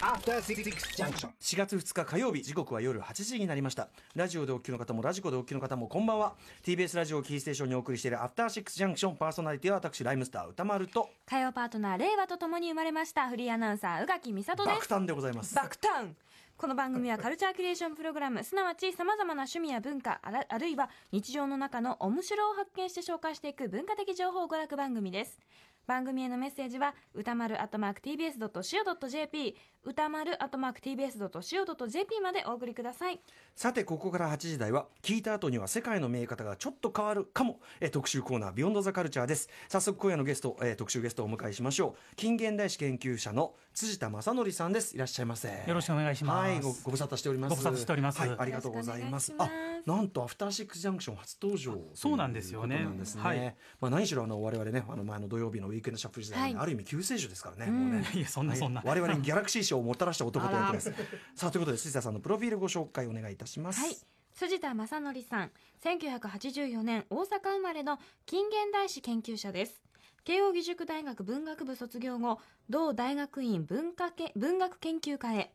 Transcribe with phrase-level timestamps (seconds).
[0.00, 0.62] After Six
[0.96, 1.30] Junction.
[1.40, 3.88] 4月2日火曜日時刻は夜8時になりました。
[4.14, 6.34] ラジオでお聞きの方もラジコでお聞きの方もこんばんは。
[6.64, 11.08] TBS ラジオキーステーションにお送りしているアフターシックスジャンクションパーソナリティは私ライムスター歌丸と。
[11.26, 14.74] 火曜パートナー令和とともに生まれましたフリーアナウンサー宇垣美里です。
[14.74, 15.54] 爆誕でございます。
[15.54, 16.16] バクタウン
[16.58, 25.38] この番組はカルチャーキュレーションプログラムすなわちさまざまな趣味や文化あらあるいは日常の中の面白を発見して紹介していく文化的情報娯楽番組です
[25.86, 33.20] 番組へのメッセージは歌丸 @tbs.co.jp 歌丸 @tbs.co.jp までお送りください。
[33.54, 37.60] さてここから8時台は聞いた後には世界の見え方がちょっと変わるかも。
[37.80, 39.48] え特集コーナービヨンドザカルチャーです。
[39.68, 42.16] 早速今夜のゲスト、えー特集ゲストをお迎えしましょう。
[42.16, 44.94] 近現代史研究者の辻田正則さんです。
[44.96, 45.48] いらっしゃいませ。
[45.48, 46.48] よろしくお願いします。
[46.48, 47.50] はいごご無沙汰しております。
[47.50, 48.20] ご無沙汰しております。
[48.20, 49.32] はいありがとうございます。
[49.38, 49.48] あ
[49.86, 52.80] なんとアフターシックスジャンクション初登場そうなんですよね。
[52.80, 52.86] ね
[53.18, 53.54] はい。
[53.80, 56.62] まあ何しろあの我々ねあの前の土曜日のウィークエンドシャッフル時代に、はい。
[56.64, 58.04] ある意味救世主ですからね、もうね。
[58.12, 58.82] いやそんなそんな。
[58.84, 61.04] 我々にギャラクシー賞をもたらした男と言われてます
[61.36, 63.80] さあということで辻田さんのプロフィールご紹介お願いいたします。
[63.80, 63.96] はい。
[64.34, 65.50] 辻田正則さん
[65.82, 69.80] 1984年大阪生まれの近現代史研究者です。
[70.24, 75.54] 慶應義塾大学文学部卒業後同大学院文化け文学研究科へ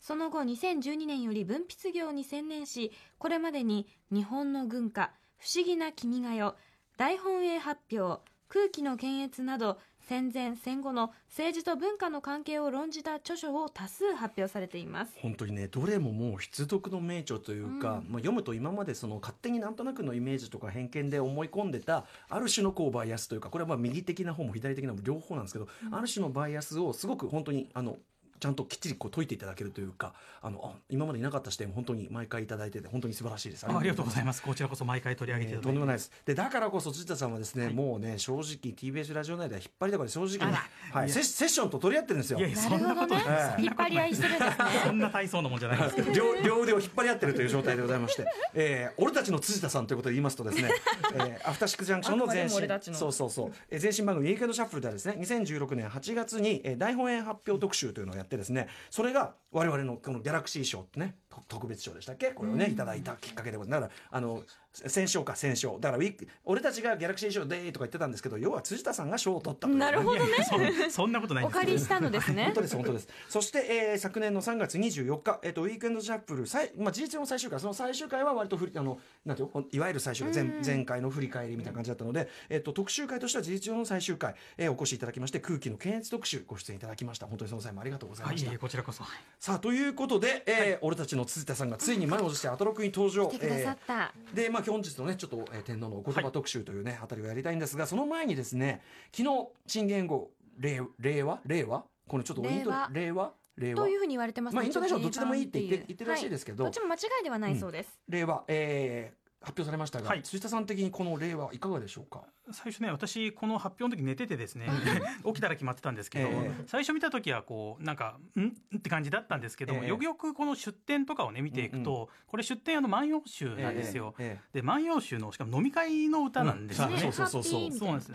[0.00, 6.54] その後2012年より文筆業に専念しこれまでに日本の軍歌不思議な君が代
[6.96, 15.12] 大本営発表空気の検閲など戦前戦後の政治と文化の関係を論じた著書を多数発表されています。
[15.20, 27.98] 本当にねどれももう必読の名著というか、まあ、読むと今までその勝手になんとなくのイメージとか偏見で思い込んでたある種のこうバイアスというかこれはまあ右的な方も左的な方も両方なんですけど、ある種のバイアスをすごく本当にあの
[28.38, 33.66] ちゃんときっちりこう解いていただけるというかあのあ今までいなかった視点を本当に毎回いただいてて本当に素晴らしいです。
[33.66, 34.42] ありがとうございます。
[34.42, 35.66] こちらこそ毎回取り上げていただいて。
[35.66, 36.10] とんでもないです。
[36.24, 38.42] で、だからこそ、辻田さんはですね、もうね、正直、
[38.74, 40.56] TBS ラジオ内では引っ張りだこで正直に、
[40.92, 42.38] はい、セッセッションと取り合ってるんですよ。
[42.38, 42.42] い。
[42.42, 43.64] やいやなそんなことるほどねない。
[43.64, 45.96] 引っ張り合いしてるんですねそんな大層なもんじゃないです。
[45.96, 50.70] け ど両両腕を引っ張り合ってるという状態でございまして、えー俺たちの辻田さんということで言いますとですね、
[51.14, 52.94] えーアフターシックスジャンクションの前身、の。
[52.94, 61.16] そうそうそう、えー前身番組、ウィークエンドシャッフルではですね、2016年8月に、えー大本営発表特集というのをやってですね、それが我々のこのギャラクシー賞ってね、
[61.48, 62.28] 特別賞でしたっけ？
[62.32, 63.88] これをね、いただいたきっかけでございます。
[63.88, 65.74] だから、あの、戦勝か戦勝。
[65.80, 73.08] だからウィーク、俺たちがギャラクシー賞でーとか言ってたんですけど、要は辻田さんが賞を取ったなるほどね そんそんなことないんですお借りしたのですね 本当です、本当です。
[73.28, 87.26] そして、えー昨年の3月24日、えっ、と、ウィークエンドシャッフル、最まあ、事実上の最終回、その最終回は割とふり、あの、なんていうのいわゆる最終回、前前回の振り返りみたいな感じだったので、えっ、と、特集会としては事実上の最終回、えーお越しいただきまして、空気の検閲特集、ご出演いただきました。
[87.26, 88.48] 本当にその際もありがとうございました。
[88.50, 89.02] はいこちらこそ
[89.38, 93.28] さあ、ということで、えー俺たちの辻田さんがついに満を持してアトロクに登場。
[93.28, 94.12] 来てくださった。
[94.30, 94.34] えー。
[94.34, 98.82] で、まあ、本日のね、ちょっと、えー天皇のお言葉特集というね、あたりをやりたいんですが、その前にですね、
[99.14, 101.40] 昨日、新言語、令令和？
[101.46, 101.84] 令和？
[102.08, 102.90] このちょっとイント令和？
[102.92, 103.32] 令和？
[103.56, 103.82] 令和？
[103.82, 104.54] というふうに言われてます。
[104.54, 106.64] まあイントネーションどっちでもいいって言っていう言ってるらしいですけど。
[106.64, 110.22] はどっちも間違いではないそうです、令和、えー発表されましたが、はい。
[110.24, 112.24] 辻田さん的にこの令和いかがでしょうか？
[112.52, 114.68] 最初ね私この発表の時寝ててですね
[115.24, 116.64] 起きたら決まってたんですけど、ええ。
[116.66, 118.48] 最初見た時はこうなんかん？
[118.76, 119.88] って感じだったんですけども、ええ。
[119.88, 124.40] よくよくこの出典とかをね見ていくと、これ出典あの万葉集なんですよ、ええ。
[124.54, 127.00] えで万葉集のしかも飲み会の歌なんですよね、うん。
[127.00, 127.88] そうそうそうそう。
[127.88, 128.12] なんです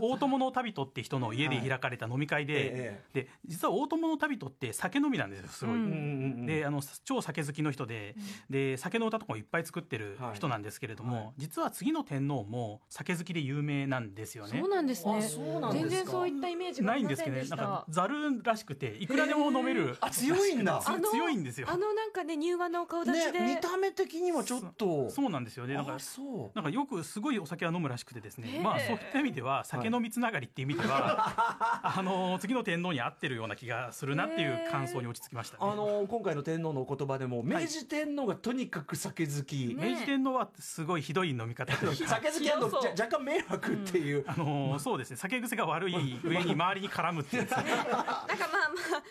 [0.00, 5.76] 大友の旅人って人の家で開かれた飲み会で、えで実は大友の旅人って酒飲みなんですよすごい。
[5.76, 5.98] うんうんうんう
[6.42, 8.16] んであの超酒好きの人で,、
[8.50, 14.60] で酒の歌とかもいっぱい作ってるはい人なんですけれども、実は次の天皇も酒好きで有名なんですよね。
[14.60, 15.16] そうなんですね。
[15.18, 15.88] あそうなんですか。
[15.88, 17.44] 全然そういったイメージないんですけどね。
[17.48, 19.96] なんかざるらしくていくらでも飲める。
[20.00, 20.80] あ強いんだ。
[21.10, 21.66] 強いんですよ。
[21.68, 25.10] あのなんかね柔和なお顔立ちで、ね見た目的にはちょっと。
[25.10, 25.30] そう。
[25.32, 25.74] なんですよね。
[25.74, 26.50] なんかあそう。
[26.54, 35.60] なんかよくすごいお酒は飲むらしくてですね、まあそういった意味では酒飲みつながりっていう意味では、 あの次の天皇に合ってるような気がするなっていう感想に落ち着きましたね。
[35.62, 45.16] あの今回の天皇のお言葉でも明治天皇がとにかく酒好き、ね明治天皇はすごいひどい飲み方というか酒好き若干迷惑っていう、あのそうですね。
[45.16, 47.48] 酒癖が悪い上に周りに絡むっていう。
[47.50, 49.02] なんかまあまあ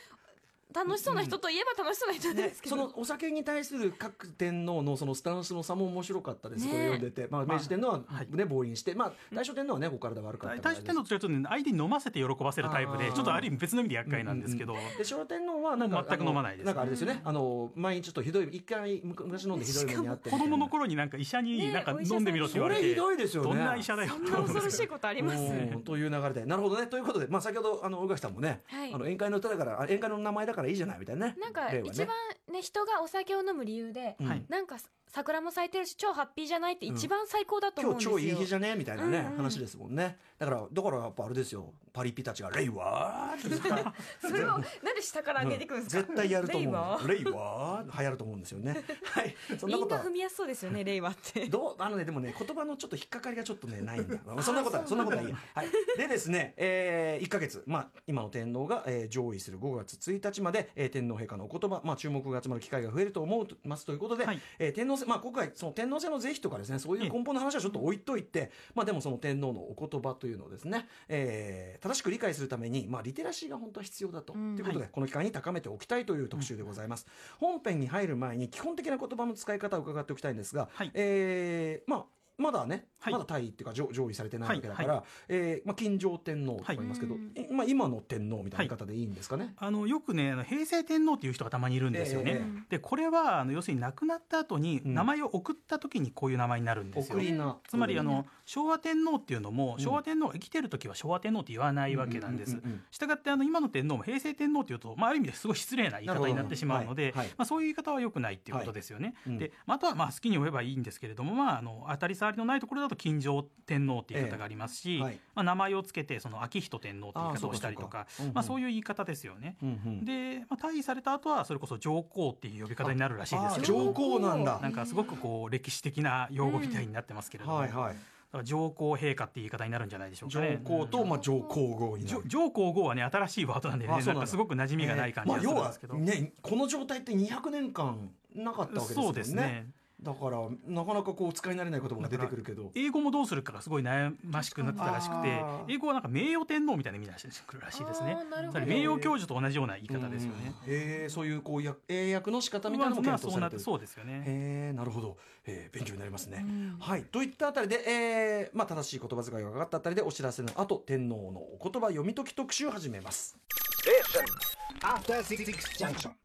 [0.74, 8.28] 楽しそうな人といえば楽しそうな人ですけど、そのお酒に対する各天皇のそのスタンスの差も面白かったです、ねこれ読んでて、まあ、明治天皇ははい。
[8.32, 23.50] ね、暴飲して、まあ、大正天皇はね、お体悪かった大正天皇とちょっとね相手に飲ませて喜ばせるタイプでちょっとある意味別の意味で厄介なんですけど、で昭和天皇はなんか全く飲まないですなんかあれですよね、あの毎日ちょっとひどい一回昔飲んでひどい目にあって子供の頃になんか医者になんか飲んでみろって言われて、それひどいですよね。
[23.50, 25.42] どんな医者だよそんな恐ろしいことあります。
[25.42, 26.46] うんという流れで。
[26.46, 26.88] なるほどね。
[26.88, 28.94] ということで、まあ、先ほどあの宇垣さんもね、はい。
[28.94, 31.36] あの宴会の歌だからあ宴会の名前だからいいじゃないみたいなね。
[31.40, 32.16] なんか一番
[32.52, 34.46] ね人がお酒を飲む理由で、はい。
[34.50, 34.78] なんか
[35.08, 39.38] 桜も咲いてるし超ハッピーじゃないって一番最高だと思うんですよ、今日超いい日じゃねみたいなね、うんうん。
[39.38, 41.72] 話ですもんねだからだからやっぱあれですよ。
[41.94, 43.68] パリピたちが「レイワー」って
[44.28, 44.62] それをなん
[44.96, 48.00] で下から上げていくんですか、絶対やると思うレイワー？
[48.00, 48.84] 流行ると思うんですよね。
[49.04, 49.36] はい。
[49.60, 51.46] そんなこと踏みやすそうですよね令和って。
[51.48, 51.84] どう？
[51.84, 54.18] あのねでもね言葉のちょっと引っかかりがちょっとねないんだ。
[54.26, 55.30] ま あそんなことはそんなことはいい。
[55.30, 64.42] や、はい、でですね、えー、1か月、まあ、今の天皇が、えー、上位する5月1日まで、えー、天皇陛下のお言葉、まあ、注目が集まる機会が増えると思いますということで、はい。
[64.58, 74.56] えー天皇制、まあ、今回その天皇制の是非とかですねそういう根本の話はちょっと置いといて、まあ、でもその天皇のお言葉というのをですね、えー正しく理解するために、まあ、リテラシーが本当は必要だと、うん。
[74.56, 77.08] ということで、この機会に高めておきたいという特集でございます、
[77.40, 80.92] 本編に入る前に基本的な言葉の使い方を伺っておきたいんですが、はい。
[80.94, 83.14] えーまあまだね、はい。
[83.14, 87.24] まだ大位っていうか上上位されてないわけだから、はえーまあ、金城天皇とか言いますけど、はい。
[87.36, 89.54] えまあ、今の天皇みたいな言い方でいいんですかね？
[89.58, 94.94] あのよくねあの平成天皇っていう人がたまにいるんですよね、えでこれはあの要するに亡くなった後にうん。
[94.96, 97.58] 名前を送った時にこういう名前になるんですよ、送りな。
[97.68, 99.80] つまりあの昭和天皇っていうのもん。
[99.80, 102.54] 昭和天皇が生きてる時は昭和天皇って言わないわけなんです。
[102.54, 109.38] うんうんうんうんしたがってあの今の天皇も平成天皇っていうと、まあ、ある意味ですごい失礼な言い方になってしまうので、まあ、そういう言い方は良くないっていうことですよね、うん。
[109.38, 115.20] でまああとはまあ好きに呼べばいいんですけれども、まあ、あの当たり障りのないところだと金城天皇っていう言い方がありますし、ええはい。
[115.36, 119.58] まあ、名前をつけてその昭仁天皇っていう言い方をしたりとかそううまあ、そういう言い方ですよね。
[119.62, 120.06] うんうん。
[120.06, 124.60] で、まあ、退位された後はそれこそ上皇っていう呼び方になるらしいですけあど上皇なんだ。
[124.62, 127.96] なんかすごくこう歴史的な用語みたいになってますけれども、はいはい。
[128.32, 130.62] だから上皇陛下っていう言い方になるんじゃないでしょうか上ね。
[130.64, 132.22] 皇と、まあ、上皇后になる。
[132.24, 139.04] 上上皇后はね新しいワードなんでねなんかすごく馴染みがない感じがするんですけど、まあ、要はねこの状態って200年間なかったわけですよね。
[139.04, 139.68] そうですね
[140.04, 148.18] だからなかなかこう使い慣れない言葉が出てくるけど英語もどうするかがすごい悩ましくなってたらしくてあー英語はなんか名誉天皇みたいな意味出してくるらしいですね
[148.66, 150.54] 名誉教授と同じような言い方ですよね。
[150.68, 154.24] えそういうこうや英訳の仕方みたいなのもまあそうな検討されてるそうですよね。
[154.26, 156.44] へえなるほど、えー勉強になりますね。
[156.44, 163.38] うんはいといったあたりで、えーまあ、正しい言葉遣いが分かったあたりでお知らせの後天皇のお言葉読み解き特集を始めます。
[163.84, 164.61] Junction.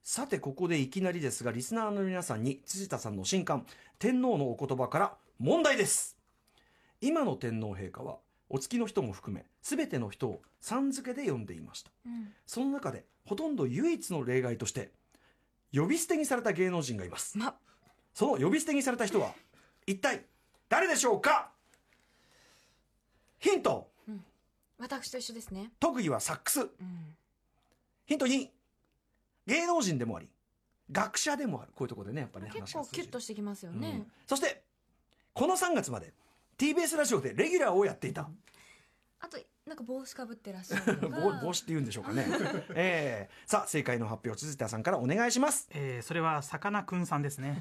[0.03, 3.67] さてここでいきなりですがリスナーの皆さんに辻田さんの新刊
[3.99, 6.17] 「天皇のお言葉」から問題です。
[7.01, 11.91] 今の天皇陛下はお付きの人も含め全ての人をさん付けで呼んでいました。
[12.07, 12.33] うん。
[12.47, 14.93] その中でほとんど唯一の例外として
[15.73, 17.37] 呼び捨てにされた芸能人がいます。
[17.37, 17.57] ま。
[18.15, 19.35] その呼び捨てにされた人は
[19.87, 20.25] 一体
[20.69, 21.51] 誰でしょうか？
[23.39, 23.91] ヒント。
[24.79, 26.61] 私と一緒ですね、特技はサックス。
[26.61, 27.17] うん、
[28.07, 28.49] ヒント2
[29.47, 30.29] 芸能人でもあり
[30.91, 31.73] 学者でもある。
[31.75, 34.13] こういうところでねやっぱね結構キュッとしてきますよね、うん。
[34.27, 34.63] そして
[35.35, 36.13] この3月まで
[36.59, 38.29] TBS ラジオでレギュラーをやっていた。
[39.21, 41.01] あとなんか帽子かぶってらっしゃる
[41.43, 42.25] 帽子って言うんでしょうかね。
[42.75, 45.69] えーさあ正解の発表辻田さんからお願いします。
[45.73, 47.61] えーそれはさかなクンさんですね。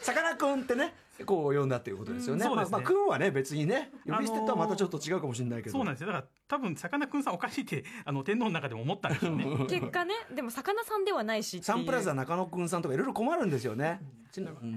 [0.00, 2.72] さかなクンってねこう呼んだっていうことですよね,、うんそうですね。
[2.72, 6.08] まあ、まあ、クンはね別にね呼び捨てとはまたちょっと違うかもしれないけど、そうなんですよ。
[6.08, 9.46] だから多分さかなクンさんおかしいってあの天皇の中でも思ったんでしょうね。
[9.68, 14.00] 結果ねでも魚さんではないしサンプラザ中野くんさんとかいろいろ困るんですよね。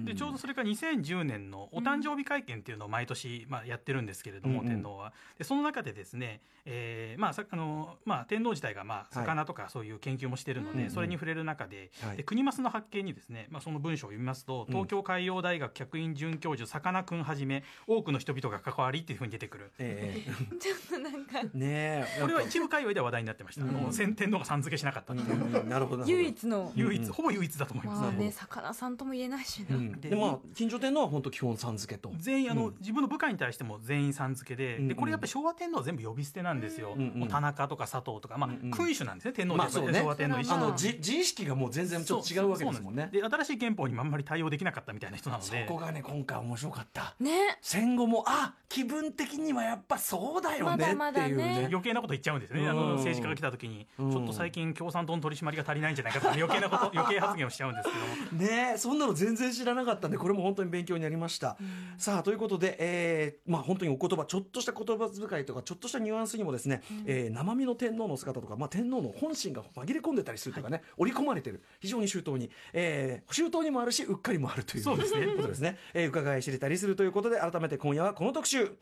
[0.06, 5.14] でちょうどそれから2010年のお誕生日会見っていうのを毎年、まあ、やってるんですけれども、天皇は。
[5.38, 9.26] でその中でですね、えーまあさあのまあ、天皇自体が、まあ、はい。
[9.26, 12.18] 魚とかそういう研究もしてるので、それに触れる中で,、はい。
[12.18, 14.74] で国増の発見にですね、まあ、その文章を読みますと、うん。
[14.74, 19.72] 東京海洋大学客員准教授さかなクンはじめ多くの人々が関わりっていうふうに出てくる。
[19.80, 20.24] え
[20.60, 21.40] ちょっとなんか。
[21.40, 23.70] えねえこれは一部界隈では話題になってました、うん。
[23.70, 26.06] あの先天皇がさん付けしなかったっていう、うんなるほどなるほど。
[26.06, 26.72] 唯一の。
[26.76, 27.14] 唯一、うん。
[27.14, 29.92] ほぼ唯一だと思います、まあね魚さんとも言えないしな、うん。
[30.00, 32.12] ででまあ近所天皇は本当基本さん付けと。
[32.18, 32.76] 全員あの、うん。
[32.80, 34.88] 自分の部下に対しても全員さん付けで,、うんうん。
[34.90, 38.72] でこれやっぱり昭和天皇は全部呼び捨てなんですよ、うんうんもう田中とか佐藤とか、まあうんうん。
[38.72, 40.00] 君主なんですね天皇ってまあそうね。
[40.00, 43.10] 昭和天皇一のじ自意識がもう全然ちょっと違うわけですもんね。
[43.12, 47.16] で新しい憲法にもあんまり対応できなかったみたいな人なのそでこがね今回面白かった。
[47.20, 47.58] ね。
[47.62, 51.36] 戦後もあ気分的にはやっぱそうだよねっていうまだまだね。
[51.36, 51.68] ね。
[51.72, 52.78] 余計なこと言っちゃうんですよね、あうん。
[52.78, 54.12] の政治家が来た時に、うん。
[54.12, 58.44] ちょっと最近共産党の取り締まりが足りないんじゃないかとか余計なこと余計発言をしちゃうんですけども。
[58.46, 61.58] ねえそんなの全然知らなかったんでこれも本当に勉強になりました、
[61.98, 71.62] さあということで、えーまあ、本当にお言葉ちょっとした言葉遣いとかちょっとしたニュアンスにもですね、えー生身の天皇の姿とか、まあ、天皇の本心が紛れ込んでたりするとかね、織り込まれてる。
[71.80, 75.28] 非常に周到に、えー周到にもあるしうっかりもあるというそうですね。
[75.28, 78.78] ことですね、えー伺い知れたりするということで改めて今夜はこの特集。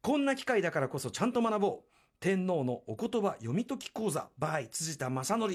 [0.00, 1.84] こんな機会だからこそちゃんと学ぼう。
[2.20, 5.52] 天皇のお言葉読み解き講座 by 辻田正則。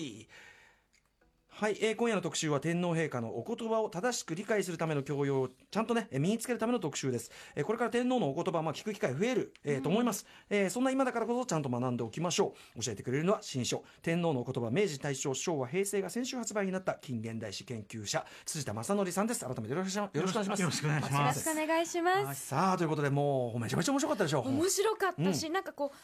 [1.56, 12.84] はい、えー今夜の特集は天皇陛下のお言葉を正しく理解するための教養をちゃんとねえー身につけるための特集です、えーこれから天皇のお言葉、まあ、聞く機会増える、えーと思います、えーそんな今だからこそちゃんと学んでおきましょう。
[12.84, 13.84] 教えてくれるのは新書。
[14.02, 19.42] 天皇のお言葉明治大正昭和平成が先週発売になった近現代史研究者辻田正則さんです。
[19.42, 20.62] 改めてよろしくよろしくお願いします。
[20.62, 22.48] よろしくお願いしよろますしくお願いします。
[22.48, 24.42] さあということでもうめちゃめちゃ面白かったでしょ。
[24.42, 25.98] 面白かったし、なんかこう、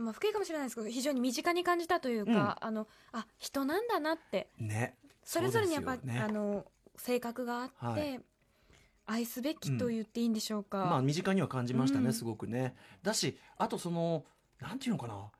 [0.00, 4.96] まあ、不敬かもしれないですけど非常に身近に感じたというか、あのあ人なんだなってね。
[5.24, 6.18] それぞれにやっぱ、ね。
[6.18, 6.64] あの
[6.96, 8.20] 性格があって、はい。
[9.06, 12.12] 愛すべきと言っていいんでしょうか、まあ身近には感じましたね、うん。
[12.12, 12.74] すごくね。
[13.02, 14.24] だしあとその
[14.60, 15.30] なんていうのかな。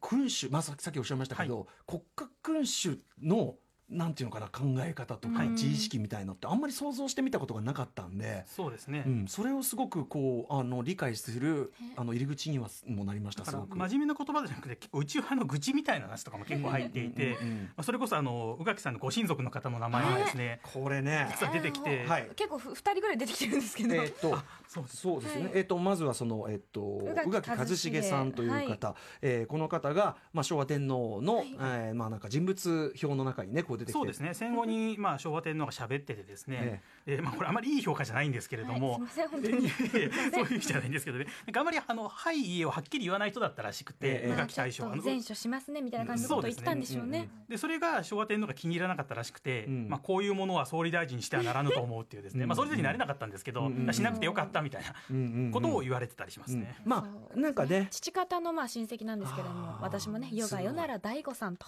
[0.00, 3.56] 君主まあささっきおっしゃいましたけど、国家君主の
[3.90, 13.78] なんていうのかな考え方とかうん自意識みたいのってあんまり想像してみたことがなかったんで、そうですね、うん、それをすごくこうあの理解するねあの入り口にはもなりましただからすごく。
[13.78, 17.38] 真面目な言葉じゃなくて結構内輪の愚痴みたいな話とかも結構入っていて、
[17.82, 21.28] それこそあの宇垣さんのご親族の方の名前がですね、これね。
[21.30, 22.28] 実は出てきて、はい。
[22.36, 25.52] 結構ふ二人ぐらい出てきてるんですけど、えーっとそうですそうですね、はい。
[25.54, 31.48] えっとまずはその、えっと宇垣垣一茂さんという方、えーこの方が、まあ、昭和天皇の、はい。
[31.52, 33.92] えーまあ、なんか人物表の中にねこう出てきて。
[33.92, 34.34] そうですね。
[34.34, 41.26] 戦後に、 まあ、昭和天皇が喋っててですね、えーまあ、これあまりいい評価じゃないんですけれども、はい、すいません本当えにーそういう意味じゃないんですけどね。
[41.46, 44.32] なんかあまりあの「はい」家をはっきり言わない人だったらしくて、ええ。
[44.32, 47.28] 宇垣大将前処しますねみたいな感じのことを言ってたんでしょうね。
[47.48, 49.88] でそれが昭和天皇が気に入らなかったらしくて、うん。
[49.88, 52.48] まあ、こういうものは総理大臣にしてはならぬと思うっていうですね、うん。
[52.48, 56.76] まあ、総理大臣になれなかったんですけど、うんしなくてよかったみたいなうんうんうんことを言われてたりしますね。
[56.84, 56.90] うん。
[56.90, 57.88] まあなんかね。
[57.90, 61.66] 父方のまあ親戚なんですけれどもあー私もね世が世なら大悟さんと。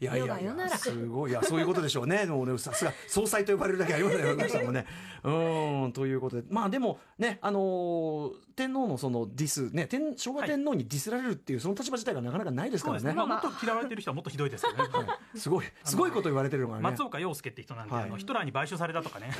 [0.00, 0.04] い。
[0.04, 1.30] やいやい世が世ならやすごい。
[1.30, 2.26] いやそういうことでしょうね。
[2.26, 4.22] でもねさすが総裁と呼ばれるだけありますね。
[4.32, 4.86] 宇垣さんもね。
[5.22, 6.44] うんということで。
[6.48, 13.08] まあでもねあのー天皇のそのディスね天昭和天皇にディスられるっていうその立場自体がなかなかないですからね。
[13.08, 14.78] ね、まあ、もっと嫌われてる人はもっとひどいですよね。
[15.34, 19.32] すごいすごいこと言われてるのがね松岡洋介って人なんで、はいあのヒトラーに買収されたとかね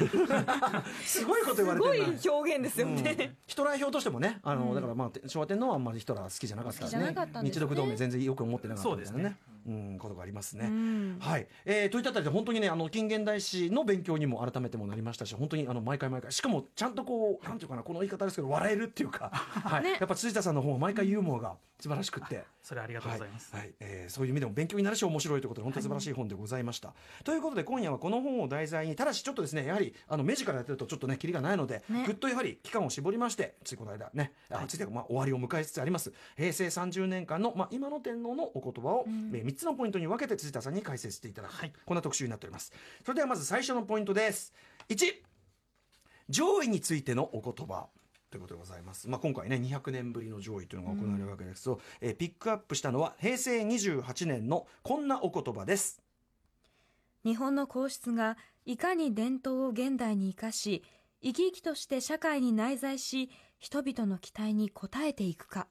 [1.04, 3.36] すごいこと言われてるな表現ですよね。
[3.46, 11.16] ヒトラー表としてもねあの、だからまあ昭和天皇はあんまりヒトラー好きじゃなかったですね日独同盟全然よく思ってなかったですねうんことがありますね、うん。
[11.20, 19.84] はい、えー、といったあたりで本当にねあの近現代史の勉強にも改めてもなりましたし本当にあの毎回毎回しかもちゃんとこうなんていうかなこの言い方ですけど笑えるっていうか、 はい。
[19.84, 19.92] ね。
[19.92, 22.44] やっぱ辻田さんの方は毎回ユーモアが素晴らしくって。
[22.62, 23.52] それありがとうございます。
[23.52, 26.94] はいはいえーそういう意味でも勉強になるし面白いということで本当に素晴らしい本でございました。
[27.22, 42.72] ということで今夜はこの本を題材にただしちょっとですねやはりあの目力やってるとちょっとねキリがないので、ねぐっとやはり期間を絞りましてついこの間ねあついてまあ終わりを迎えつつあります平成30年間の、まあ、今の天皇のお言葉を、えー、3つのポイントに分けて辻田さんに解説していただく、はいこんな特集になっております。
[43.04, 44.54] それではまず最初のポイントです。
[44.88, 45.14] 1
[46.30, 47.88] 上位についてのお言葉
[48.34, 49.08] ということでございます。
[49.08, 56.02] まあ、今回ね、200年ぶりの上位というのが行われるわけですけど、えピックアップしたのは平成28年のこんなお言葉です。
[57.24, 58.36] 日本の皇室が
[58.66, 60.82] いかに伝統を現代に生かし
[61.22, 65.68] 生き生きとして社会に内在し人々の期待に応えていくか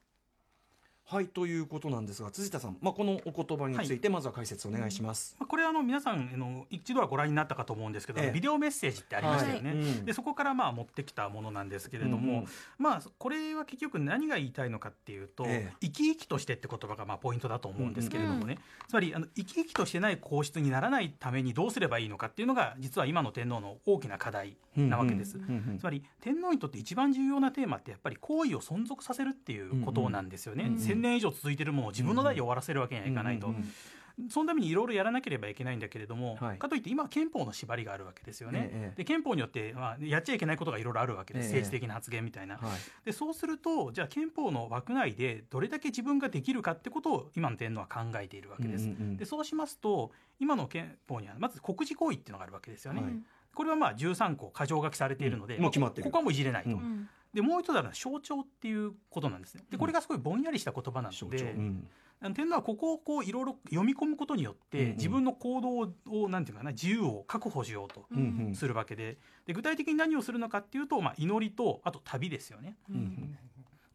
[1.06, 5.36] はい、ということなんですが、辻田さん、まあ、このお言葉について、まずは解説お願いします。
[5.38, 8.32] まあこれはあの皆さんあの一度はご覧になったかと思うんですけど、ええ。
[8.32, 9.80] ビデオメッセージってありましたよね、はい。
[9.80, 12.46] うんでそこからまあ持ってきたものなんですけれども、うんうん
[12.80, 15.74] まあこれは結局何が言いたいのかっていうと、ええ。
[15.82, 18.58] 生き生きとしてって言葉がまあポイントだと思うんですけれどもね、
[18.88, 25.38] つまりあの生き生きとしてない皇室にならないためにどうすればいいのかっていうのが実は今の天皇の大きな課題なわけです。
[25.38, 30.66] うんうんつまり天皇にとって一番重要なテーマってやっぱり皇位を存続させるっていうことなんですよね。
[30.66, 33.54] うんうん千年以上続いてるものを自分の代で終わらせるわけにはいかないと。
[34.30, 38.70] そのためにいろいろやらなければいけないんだけれども、はいかといって今は憲法の縛りがあるわけですよね。
[38.72, 42.58] ええで憲法によって、まあ、やっちゃいけないことがいろいろあるわけです、ええ政治的な発言みたいな。
[42.58, 48.86] はいでそうするとじゃあ憲法の枠内でどれだけ自分ができるかってことを今の天皇は考えているわけです。
[48.86, 53.02] うんうんうんでそうしますと今の憲法にはまず国事行為っていうのがあるわけですよね。
[53.02, 53.12] はい
[53.54, 56.72] これはまあ13項箇条書きされているので、うんもう決まってるここはもういじれないと。
[56.72, 59.64] うんうんでもう一つあるのは象徴っていうことなんですね。
[59.70, 61.10] でこれがすごいぼんやりした言葉な。
[61.12, 61.88] ので、うん。
[62.22, 64.96] あの天皇はここをこういろいろ読み込むことによって、うんうん。
[64.96, 68.56] 自分の行動をなんていうかな自由を確保しようとうんうん。
[68.56, 72.78] するわけでで具体的に何をするのかっていうと、まあ、祈りとあと旅ですよね。
[72.90, 73.38] うんうん。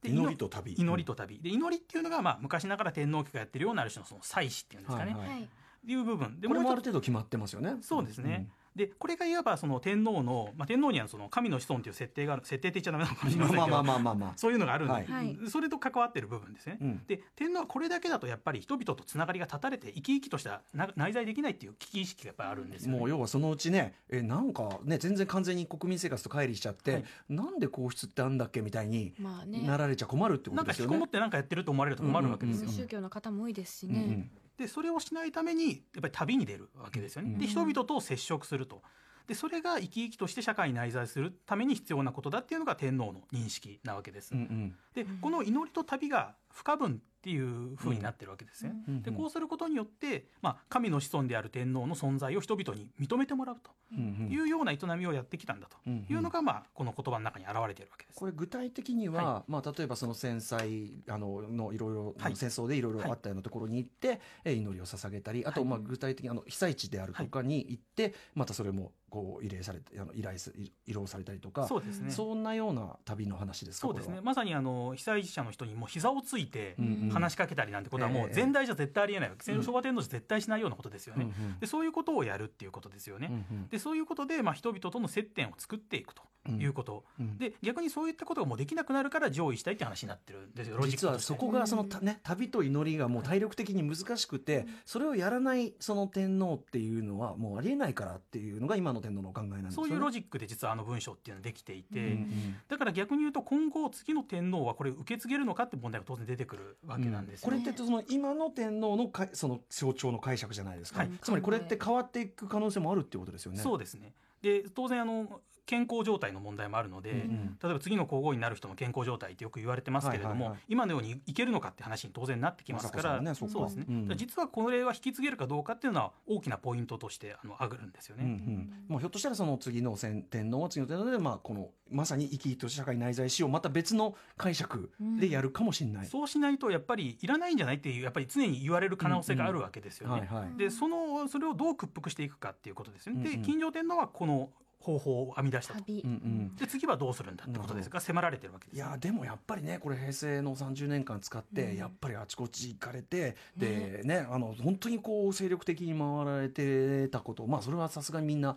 [0.02, 0.75] で祈りと旅。
[0.75, 1.40] 祈りと旅。
[1.40, 5.28] で祈りっていうのが、まあ、昔ながら天皇家がやってるようなある種のその祭祀っていうんですかね、はい。
[5.28, 5.42] はい。
[5.42, 5.47] っ
[5.87, 6.40] ていう部分。
[6.40, 7.76] でこれもある程度決まってますよね。
[7.80, 14.33] そうですね、でこれがいわばその天皇の、まあ、天皇にはその神の子孫という設定がある設定って言っちゃダメなのかもしれませんけど、まあまあまあまあまあ。
[14.37, 16.79] そういうのがあるんで、はいはいそれと関わってる部分ですね。
[16.81, 22.99] うんで天皇はこれだけだとやっぱり人々とつながりが断たれて生き生きとしたな内在できないっていう危機意識がやっぱりあるんですよ、ね。
[22.99, 30.99] もう要はそのうちねえなんかね全然完全に国民生活と乖離しちゃって、はいなんで皇室ってあんだっけみたいにまあねなられちゃ困るってこなんか引きことですよね。
[30.99, 32.71] もってなんかやってると思われると困るわけですよ。
[32.71, 37.31] 宗教の方も多いですしねうんうんでそれをしないためにやっぱり旅に出るわけですよね。
[37.33, 38.83] うんで人々と接触すると。
[39.29, 44.33] でそれが生き生きとして社会に内在するために必要なことだっていうのが天皇の認識なわけです。
[44.33, 44.75] うんうん。
[44.95, 48.73] でこの祈りと旅が不可分っていう風になってるわけですね。
[48.89, 53.71] うんでこうすることによって、まあ、神の子孫である天皇の存在を人々に認めてもらうと
[54.01, 58.19] いうような営みをやってきたんだというのが、まあ、この言葉の中に現れているわけです。
[58.19, 62.37] これ具体的には、まあ、例えばその戦災あののいろいろ、はい。
[62.37, 65.69] 戦争でいろいろあったようなところに行って、え祈りを捧げたりあと、はい。
[65.69, 70.53] まあ、具体的にあの被災地であるとかに行って、またそれもこう慰霊されてあの依頼す
[70.87, 76.77] 依頼されたりとかそうですねそんなような旅の話ですかそうですねまさにあの被災者の人にもう膝をついて
[77.11, 99.88] 話しかけたりなんてことはもう前代じゃ絶対ありえないわけです、昭和天皇じゃ絶対しないようなことですよね、うんうんでそういうことをやるっていうことですよね、うんうんでそういうことで、まあ、人々との接点を作っていくということ、うんで逆にそういったことがもうできなくなるから上位したいって話になってるんですよ実はそこがそのた、ね、旅と祈りがもう体力的に難しくて、それをやらないその天皇っていうのはもうありえないからっていうのが今の天皇のお考えなんですよね。
[99.88, 102.57] そういうロジックで実はあの文章っていうのはできていて、うんうん。
[102.69, 111.11] だから逆に言うと今後次の天皇はこれ受け継げるのかって問題が当然出てくるわけなんですよ、これってその今の天皇のかその象徴の解釈じゃないですか、はい。
[111.23, 113.59] つまりこれって変わっていく可能性もあるっていうことですよね。
[113.59, 114.12] そうですね。
[114.43, 120.61] で当然あの健康状態の問題もあるので、うん例えば次の皇后になる人の健康状態ってよく言われてますけれども、はいはいはい。
[120.69, 124.17] 今のようにいけるのかって話に当然なってきますから、ねそうですね、うん。
[124.17, 128.25] 実はこれは引き継げるかどうかっていうのは大きなポイントとしてあの上がるんですよね。
[128.25, 128.73] うんうん。
[128.89, 136.07] もうひょっとしたらその次の先天皇は次の天皇で、まあ、このまさに生き生きと社会内在史をまた別の解釈でやるかもしれない。
[136.07, 140.21] そうしないとやっぱりいらないんじゃないっていうやっぱり常に言われる可能性があるわけですよね。
[140.21, 140.57] はいはい。
[140.57, 143.21] でそのそれをどう屈服していくかっていうことですよね。
[143.21, 143.43] うんうん。
[143.43, 145.81] で金城天皇はこの方法を編み出したと。
[145.81, 146.57] 旅、うんうん。
[146.57, 151.77] で次はどうするんだってことですが迫られてるわけですよね、いやでもやっぱりねこれ平成の30年間使って、うん。
[151.77, 158.57] やっぱりあちこち行かれて、でねあの本当にこう精力的に回られてたことまあそれはさすがにみんな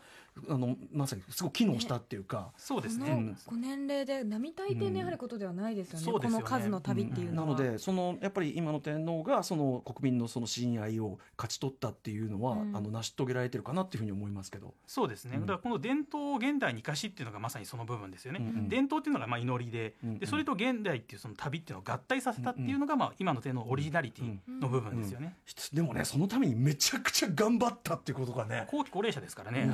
[0.50, 3.10] あのまさにすごく機能したっていうか、こそうですね。
[3.10, 12.72] のご年齢で並大抵のやはりことではないですよね、この数の旅っていうのは、なのでそのやっぱり今の天皇がその国民のその親愛を勝ち取ったっていうのは、うん。
[12.76, 14.74] あの成し遂げられてるかなっていうふうに思いますけど。
[14.88, 15.42] そうですね、うん。
[15.42, 18.70] だからこの伝統を現代に生かしっていうのがまさにその部分ですよね、うんうん。
[18.70, 20.20] 伝統っていうのがまあ祈りで,、うんうん。
[20.20, 25.36] でそれと現代っていうその旅っていうのを合体させたっていうのがまあ今の点のオリジナリティの部分ですよね、
[25.74, 28.68] でもねそのためにめちゃくちゃ頑張ったっていうことがね。
[28.72, 29.70] 後期高齢者ですからね、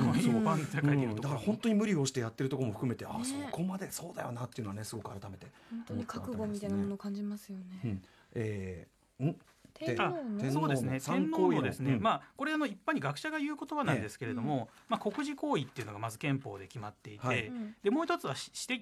[0.54, 8.02] うん一般社会でいうと、うんだから本当に無理をしてやってるところも含めて、ああねそこまでそうだよなっていうのはねすごく改めて、本当に覚悟みたいなものを感じますよね、うん。
[8.34, 9.36] えーん。
[9.74, 10.90] 天皇あのそうですね。
[10.92, 12.02] 天参考医の皇のですね、うん。
[12.02, 17.46] まあ、これあの一般に学者が言う言葉なんですけれども、まあ、国事行為っていうのがまず憲法で決まっていて、はい。
[17.46, 17.74] うん。
[17.82, 18.34] でもう一つは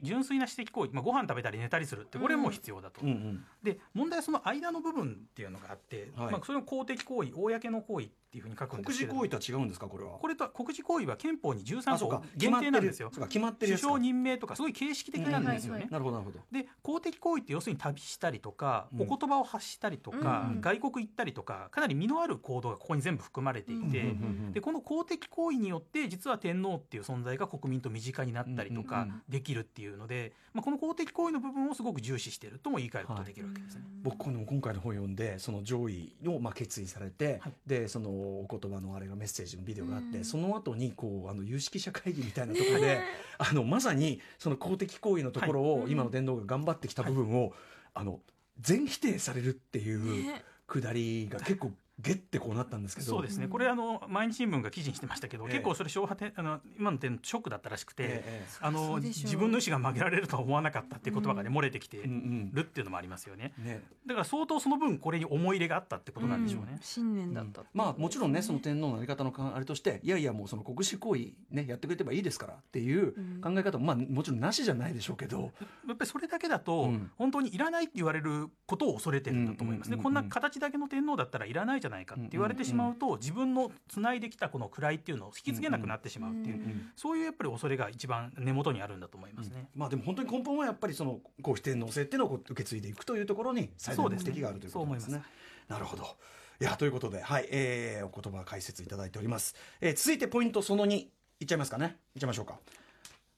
[0.03, 6.33] 純粋な私的行為、まあ、ご飯食べたり寝たりするってこれも必要だと、うんうんで問題はその間の部分っていうのがあって、はい。
[6.33, 9.23] まあ、それを公的行為公の行為っていうふうに書くんで国すけれども。
[9.23, 10.19] 事行為とは違うんですかこれは？
[10.19, 12.19] これとは国事行為は憲法にあ13そうか。
[12.19, 13.11] 項限定なんですよ。
[13.11, 13.73] 決まってる。
[13.73, 16.45] 首相任命とかすごい形式的なんですよね、うんなるほどなるほど。
[16.51, 19.03] で公的行為って要するに旅したりとか、うん。
[19.03, 20.61] お言葉を発したりとか、うん。
[20.61, 33.83] 外国行ったりとかかなり身のある行動がここに全部含まれていて、うんでこの公的行為によって実は天皇っていう存在が国民と身近になったりとかできるっていうので、まあ、この公的行為の部分をすごく重視しているとも言い換えることができるわけですね。
[34.03, 37.53] 僕この今回の本読んでその上位をまあ決意されて、はい。
[37.67, 40.25] でそのお言葉のあれがメッセージのビデオがあって、うん。
[40.25, 43.01] その後にこうあの有識者会議みたいなところで、
[43.39, 45.93] あのまさにその公的行為のところを、はい。
[45.93, 47.53] 今の天皇が頑張ってきた部分を、
[47.95, 48.21] あの
[48.61, 50.43] 全否定されるっていうね。
[50.67, 53.09] くだりが結構ゲッてこうなったんですけど。
[53.09, 53.51] そうですね、うん。
[53.51, 55.53] これあの毎日新聞が記事にしてましたけど、ええ。
[55.53, 62.51] 結構それ昭和天あの今の点ショックだったらしくて、ええあの自分の意思が曲げられるとは思わなかったっていう言葉がね、漏れてきてうんうん。
[62.53, 63.55] るっていうのもありますよね。
[63.59, 63.83] ね。
[64.07, 66.79] だから相当その分これに思い入れがあったってことなんでしょうね、ん。
[66.83, 73.41] 信念だったってまあもちろんねその天皇のあり方のかあれとしていやいやもうその国史行為ねやってくれてばいいですからっていううん。
[73.41, 75.53] 考え方もまあもちろんなしじゃないでしょうけど、
[75.89, 77.11] やっぱりそれだけだと、うん。
[77.17, 89.69] 本当にいらないって言われることを恐れてるんだと思いますね、うんうんうんうんこんな形だけの天皇だったらいらないじゃないかって言われてしまうと、自分のつないできたこの位っていうのを引き継げなくなってしまうっていう、うんうんそういうやっぱり恐れが一番根元にあるんだと思いますね。
[89.75, 95.23] まあでも本当に根本はやっぱりその皇妃天皇制っていうのをこう受け継いでいくというところに最大の目的があるということなんですね。
[95.69, 96.17] なるほど。
[96.61, 99.55] いやということで、はい、えー、お言葉解説いただいております。
[99.81, 101.97] えー続いてポイントその2いっちゃいますかね。
[102.15, 102.59] いっちゃいましょうか。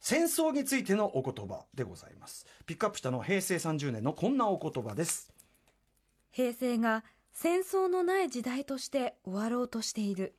[0.01, 2.47] 戦争についてのお言葉でございます。
[2.67, 5.33] ピックアップしたのは平成30年のこんなお言葉です。
[6.31, 7.05] 平成が
[7.41, 10.35] 戦争のない時代として終わろうとしている。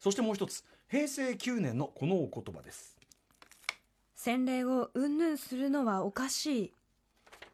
[0.00, 2.98] そしてもう一つ、平成9年のこのお言葉です。
[4.16, 6.72] 洗礼を云々するのはおかしい。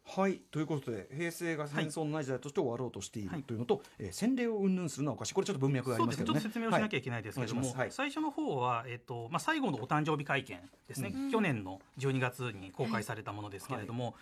[0.07, 3.43] はいということで平成が戦争のない時代として終わろうとしているはい。
[3.43, 5.35] というのと、えー洗礼を云々するのはおかしい。
[5.35, 6.41] これちょっと文脈がありそうですね、ますけどね。
[6.41, 7.93] ちょっと説明をしなきゃいけないですけれども、はい。
[7.93, 14.15] 最初の方は、えっとまあ、最後のお誕生日会見ですね、去年の12月に公開されたものですけれども、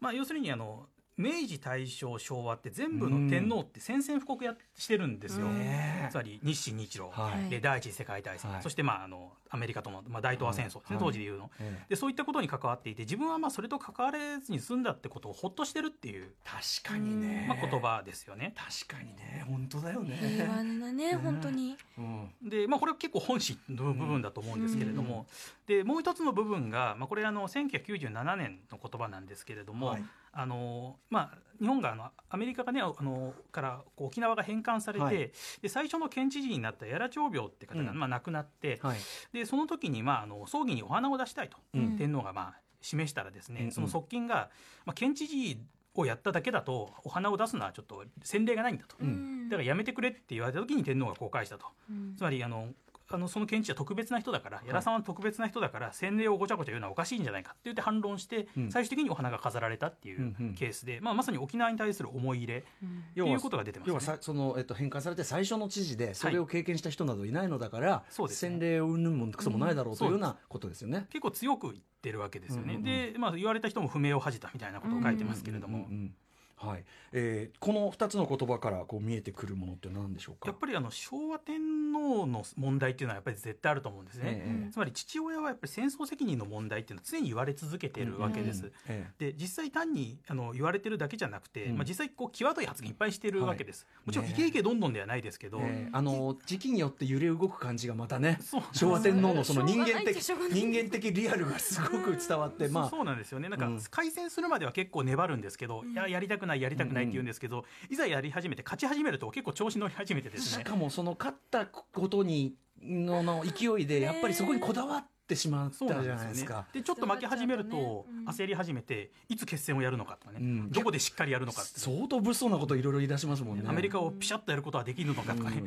[0.00, 0.86] まあ、要するにあの
[1.20, 7.50] 明治大正昭和って全部の天皇って宣戦布告やしてるんですよ、ねつまり日清日露、はい。
[7.50, 8.62] で第一次世界大戦、はい。
[8.62, 11.04] そして、まあ、あのアメリカとの、まあ、大東亜戦争ですね、はい。
[11.04, 11.90] 当時でいうの、ええ。
[11.90, 18.54] でそういったことに関わっていて自分はまあそれと関われずに済んだってことをほっとしてるっていう、確かにね、まあ、言葉ですよね。
[18.56, 19.44] 確かにね。
[19.46, 20.16] 本当だよね。
[20.16, 21.76] 平和なね本当に。
[21.98, 22.30] うん。
[22.42, 25.26] で、まあ、これは結構本心の部分だと思うんですけれども、
[25.66, 35.30] でもう一つの部分が、まあ、これあの1997年の言葉なんですけれども、はいあのまあ、日本があのアメリカがねあのから沖縄が返還されて、はい。
[35.60, 37.98] で最初の県知事になった屋良長病って方が、うん。
[37.98, 38.98] まあ、亡くなって、はい。
[39.32, 41.96] でその時に、まあ、あの葬儀にお花を出したいと、うん。
[41.96, 43.72] 天皇がまあ示したらですね、うんうん。
[43.72, 44.50] その側近が、
[44.86, 45.60] まあ、県知事
[45.94, 49.48] をやっただけだとお花を出すのはちょっと先例がないんだと、ん。
[49.48, 51.66] だからやめてくれって言われた時に天皇が公開したと。
[51.90, 52.14] うん。
[52.16, 52.68] つまりあの
[53.12, 58.70] あのその検知は特別な人だから、屋良さんは特別な人だから洗礼をごちゃごちゃ言うのはおかしいんじゃないかって言って反論して、うん。
[58.70, 62.88] 最終的にお花が飾られたっていううんうんケースで、まあ、まさに沖縄に対する思い入れうん。
[62.88, 63.90] っていうことが出てますね。
[63.90, 68.50] 要はさその、えっと、返還されて最初の知事でそれを経験した人などいないのだから、そうですね。
[68.50, 71.06] 洗礼を云々もクソもないだろうというよううなことですよね。
[71.10, 72.84] 結構強く言ってるわけですよね、うんうんうん。
[73.12, 76.14] で、まあ、言われた人も不明を恥じたみたいなことを書いてますけれども、うんうんうん
[76.60, 76.84] はい。
[77.12, 80.48] えーこの2つの言葉からこう見えてくるものって何でしょうか？
[80.48, 81.58] やっぱりあの昭和天
[81.92, 91.76] 皇の問題っていうのはやっぱり絶対あると思うんですね、ええつまり父親はやっぱり戦争責任の問題っていうのは常に言われ続けてるわけです、うんえで実際単にあの言われてるだけじゃなくて、うん。
[91.76, 98.38] まあ、実際こう際どい発言いっぱいしてるわけです、はいもちろんねイケイケどんどんではないですけど、えーあの時期によって揺れ動く感じがまたね
[98.72, 102.88] 昭和天皇のその人間的人間的リアルがすごく伝わってまあ。
[102.88, 103.48] そうなんですよね。
[103.48, 103.80] なんかうん。
[103.90, 110.64] 改善するまでは結構粘るんですけど、いややりたくないやりたくないって言うんですけど、いざやり始めて勝ち始めると結構調子乗り始めてですね。
[110.64, 116.66] しかもその勝ったことにのの勢いでやっぱりそこにこだわってしまったそうなんじゃないですか。
[116.72, 120.70] でちょっと負け始めると焦り始めていつ決戦をやるのかとかね、うん。
[120.70, 123.64] どこでしっかりやるのかって相当物騒なこといろいろ言い出しますもんね。
[123.66, 125.62] アメリカをピシャッとやることはできるのかとかね、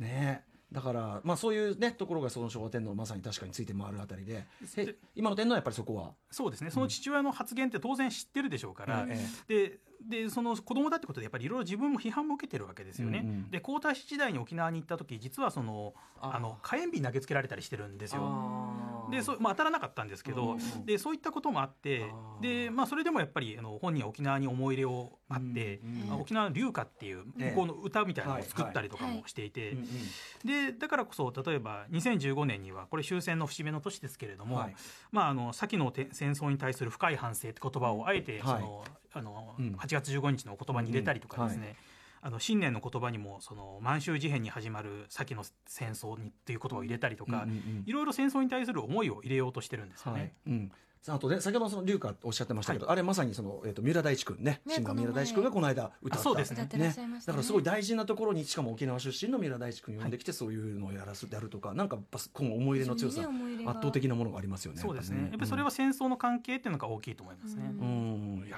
[0.00, 0.06] うん。
[0.06, 0.56] ねえ。
[0.72, 4.44] だからまあそういうねところがその昭和天皇のまさに確かについて回るあたりで。
[4.76, 6.70] へ今の天皇はやっぱりそこは、そうですね。
[6.70, 9.26] その父親の発言って当然知ってるでしょうから、え。
[9.46, 13.20] ででその子供だってことでやっぱりいろいろ自分も批判も受けてるわけですよね。
[13.24, 18.22] うんうんで皇太子時代に沖縄に行った時実はそのあの火炎瓶投げつけられたりしてるんですよ。
[19.10, 22.06] でそうまあ、当たらなかったんですけど、でそういったこともあって
[22.40, 25.80] で、まあ、それでもやっぱりあの本人は沖縄に思い入れをあって、
[26.20, 27.50] 沖縄の流歌っていうええ。
[27.50, 29.76] 向こうの歌みたいなのを作ったりとかもしていて、
[30.44, 34.76] でだからこそ例えば2015年にはこれ終戦の節目の年ですけれども、はい。
[35.12, 38.62] まあ、あの先のて戦争に対する深い反省って言葉をあえてそはい。
[38.62, 39.74] の、あのうん。
[39.76, 41.76] 8月15日の言葉に入れたりとかですね、
[42.26, 47.46] あの新年の言葉にもその満州事変に始まる先の戦争にっていうことを入れたりとか、
[47.84, 50.18] いろいろ戦争に対する思いを入れようとしてるんですよね。
[50.20, 50.32] はい。
[50.48, 50.72] うん
[51.08, 54.62] あとね先ほどその龍歌おっしゃってましたけど、あれまさにその、えー、と三浦大知君ね。
[54.64, 56.20] ねシンガー三浦大知君がこの間歌った。
[56.20, 56.68] あそうですね。
[56.72, 56.94] ね。
[57.26, 63.26] だからすごい大事なところにしかも沖縄出身の三浦大知君呼んできて、そういうのをやらすやるとかなんかやっぱこの思い入れの強さ、ね
[63.66, 65.22] 圧倒的なものがありますよねそうですね。
[65.22, 67.62] やっぱりそれはは戦争の関係っていうのが大きいと思いますね。
[67.78, 68.44] うん。
[68.46, 68.56] いや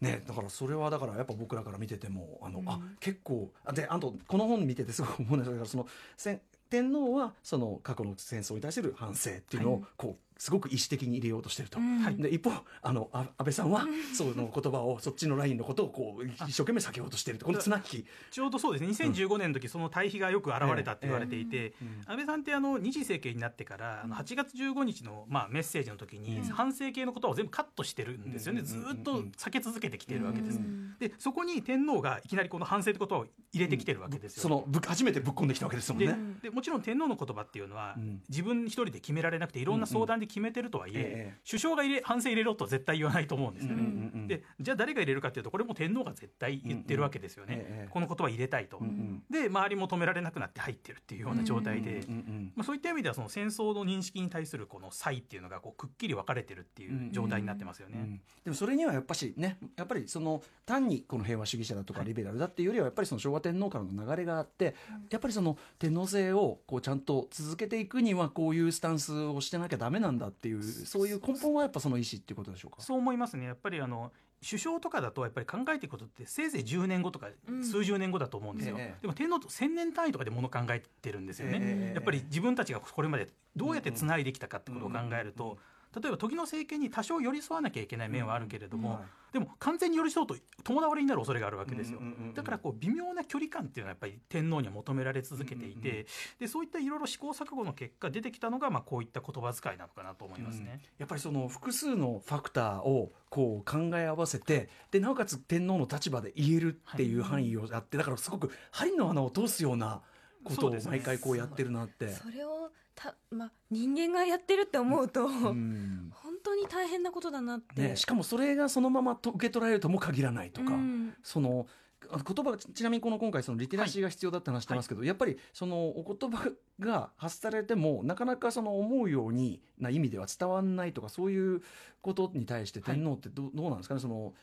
[0.00, 12.00] ーねだからそれはだからやっぱ僕らから見ててもあの、あ結構あであとこの本見ててすごく思うんですがその戦天皇はその過去の戦争に対する反省っていうのをこうすごく意思的に入れようとしてると、うん。
[12.00, 12.16] はい。
[12.16, 12.50] で一方
[12.82, 17.46] あのあ安倍さんはその言葉をそっちのラインのことをこう 一生懸命避けようとしてると。
[17.46, 18.06] この綱引き。
[18.32, 19.08] ちょうどそうですね。
[19.08, 21.74] 2015年の時その対比がよく現れたって言われていて、
[22.06, 28.66] 安倍さんってあの二次政権になってからあの8月15日のまあメッセージの時に反省系のことを全部カットしてるんですよね、うん。
[28.66, 30.96] ずーっと避け続けてきてるわけです、うん。
[30.98, 36.18] でそこに天皇がいきなりこの反省ってことを入れてきてるわけですよ、そのぶ初めてぶっ込んできたわけですもんでね。
[36.42, 38.20] でもちろん天皇の言葉っていうのは、うん。
[38.28, 41.40] 自分一人で決められなくていろんな相談で決めてるとはいえ、ええ。
[41.46, 43.82] 首相が入れ反省入れろとは絶対言わないと思うんですよね。
[43.82, 47.88] うんうんうんでじゃあ誰が入れるかっていうとこれも天皇が絶対言ってるわけですよね、うんうんええ。
[47.90, 48.78] この言葉入れたいと。
[48.78, 49.22] うんうん。
[49.30, 57.98] で周りも止められなくなって入ってるっていうような状態で、うんうんまあ、そういった意味ではその戦争の認識に対するこの差異っていうのがこうくっきり分かれてるっていう状態になってますよね。
[57.98, 64.74] うんでもそれにはやっぱしねやっぱりその単にこの平和主義者だとかリベラルだっていうよりはやっぱりその昭和天皇からの流れがあって
[65.10, 72.82] やっぱりその天皇制をこうちゃんと続けていくにはこういうスタンスをしてなきゃダメなんだっていうそういう根本はやっぱその意思っていうことでしょうか？
[72.82, 73.46] そう思いますね。
[73.46, 74.12] やっぱりあの
[74.44, 85.58] 首相とかだとやっぱり考えていくことってせいぜい10年後とかうん数十年後だと思うんですよ、ええでも天皇と1000年単位とかでもの考えてるんですよね、ええやっぱり自分たちがこれまでどうやってつないできたかってことを考えると、
[86.00, 88.98] 例えば時の政権に多少寄り添わなきゃいけない面はあるけれども、はい
[89.32, 92.34] でも完全に寄り添うと共倒れになる恐れがあるわけですよ、うんうんうんうん。
[92.34, 96.04] だからこう微妙な距離感っていうのはやっぱり天皇には求められ続けていて、うんうん
[96.38, 100.80] でそういったいろいろ試行錯誤の結果出てきたのがまあこういった言葉遣いなのかなと思いますね。
[100.98, 110.02] やっぱりその複数のファクターをこう考え合わせてでなおかつ天皇の立場で言えるっていう範囲をやって、だからすごく針の穴を通すような
[110.44, 112.08] ことを毎回こうやってるなって。
[112.08, 116.10] それをた、まあ、人間がやってるって思うと、うん。
[116.14, 121.14] 本当に大変なことだなって、ね、しかもそれがそのままと受け取られるとも限らないとか、うん。
[121.22, 121.66] その
[122.10, 126.50] あ言葉がちなみにこの今回そのリテラシーが必要だって話してますけど、やっぱりそのお言葉
[126.80, 131.62] が発されてもなかなかその思うようにな意味では伝わらないとかそういう
[132.00, 134.00] ことに対して天皇ってど,、うどうなんですかね？
[134.00, 134.34] その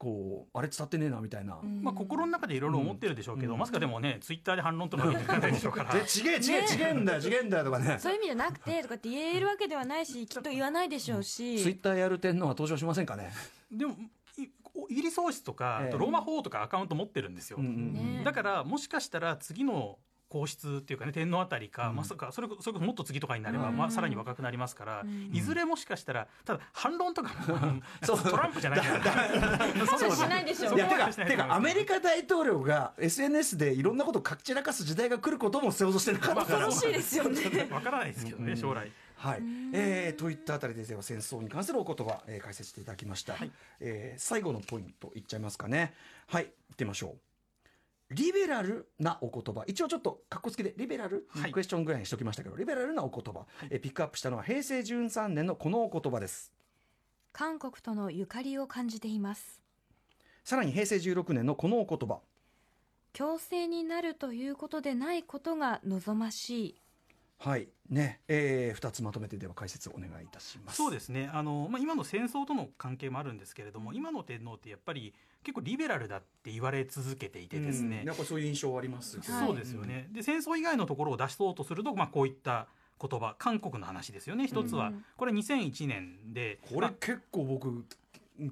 [0.00, 1.58] こうあれ伝わってねえなみたいな。
[1.62, 1.82] うん。
[1.82, 3.58] まあ、心の中でいろいろ思ってるでしょうけど、うん。
[3.58, 5.92] まさかでもねツイッターで反論とか言っていかないでしょうから。
[5.92, 6.68] でちげえちげえね。
[6.68, 7.98] ちげえんだよちげえんだよとかね。
[8.00, 13.30] そういう意味じゃなくてとかって言えるわけではないしきっと言わないでしょうし、ツイッターやる天皇は登場しませんかね。
[13.70, 13.94] でも
[14.38, 14.48] い
[14.88, 18.16] イギリス王室とか、ローマ法王とかアカウント持ってるんですよ、うんうんうん。
[18.18, 18.22] ね。
[18.24, 19.98] だからもしかしたら次の
[20.30, 21.96] 皇室っていうかね天皇あたりか、うん。
[21.96, 23.76] まさかそれこそれもっと次とかになれば、うん。
[23.76, 25.30] まあ、さらに若くなりますから、うん。
[25.34, 28.18] いずれもしかしたらただ反論とかもそう。
[28.22, 29.58] トランプじゃないから。
[29.86, 30.76] 多分しないでしょう。
[30.76, 36.44] ねいやてかアメリカ大統領が SNS でいろんなことをかき散らかす時代が来ることも想像してなかった。
[36.44, 37.42] 恐ろしいですよね。
[37.72, 38.56] わからないですけどね、うん。
[38.56, 38.90] 将来。
[39.16, 39.42] はい、
[39.74, 43.50] えー、といったあたりででは戦争に関するお言葉、えー解説していただきました、はい。
[43.80, 45.92] えー最後のポイントいっちゃいますかね。
[46.26, 46.44] はい。
[46.44, 47.29] 行ってみましょう
[48.10, 49.64] リベラルなお言葉。
[49.66, 51.52] 一応ちょっとかっこつけでリベラル、はい。
[51.52, 56.52] クエスチョンぐらいにしておきましたけどリベラルなお言葉、えーピックアップしたのは平成13年のこのお言葉です。
[57.32, 59.60] 韓国とのゆかりを感じています。
[60.44, 62.20] さらに平成16年のこのお言葉。
[63.12, 66.80] 強制になるということでないことが望ましい
[67.40, 67.68] はい。
[67.88, 68.20] ね。
[68.28, 70.76] えー、2つまとめてでは解説をお願いいたします。
[70.76, 71.30] そうですね。
[71.32, 78.06] あの、まあ、今の戦争との関係もあるんですけれども今の天皇ってやっぱり結構リベラルだって言われ続けていてですね、うん。
[78.06, 79.32] やっぱそういう印象はありますけど。
[79.32, 82.66] はいそうですよね、で戦争以外のところを出そうとすると、まあ、こういった
[83.00, 84.46] 言葉韓国の話ですよね。
[84.46, 85.04] 一つは、うん。
[85.16, 87.86] これ2001年でこれ結構僕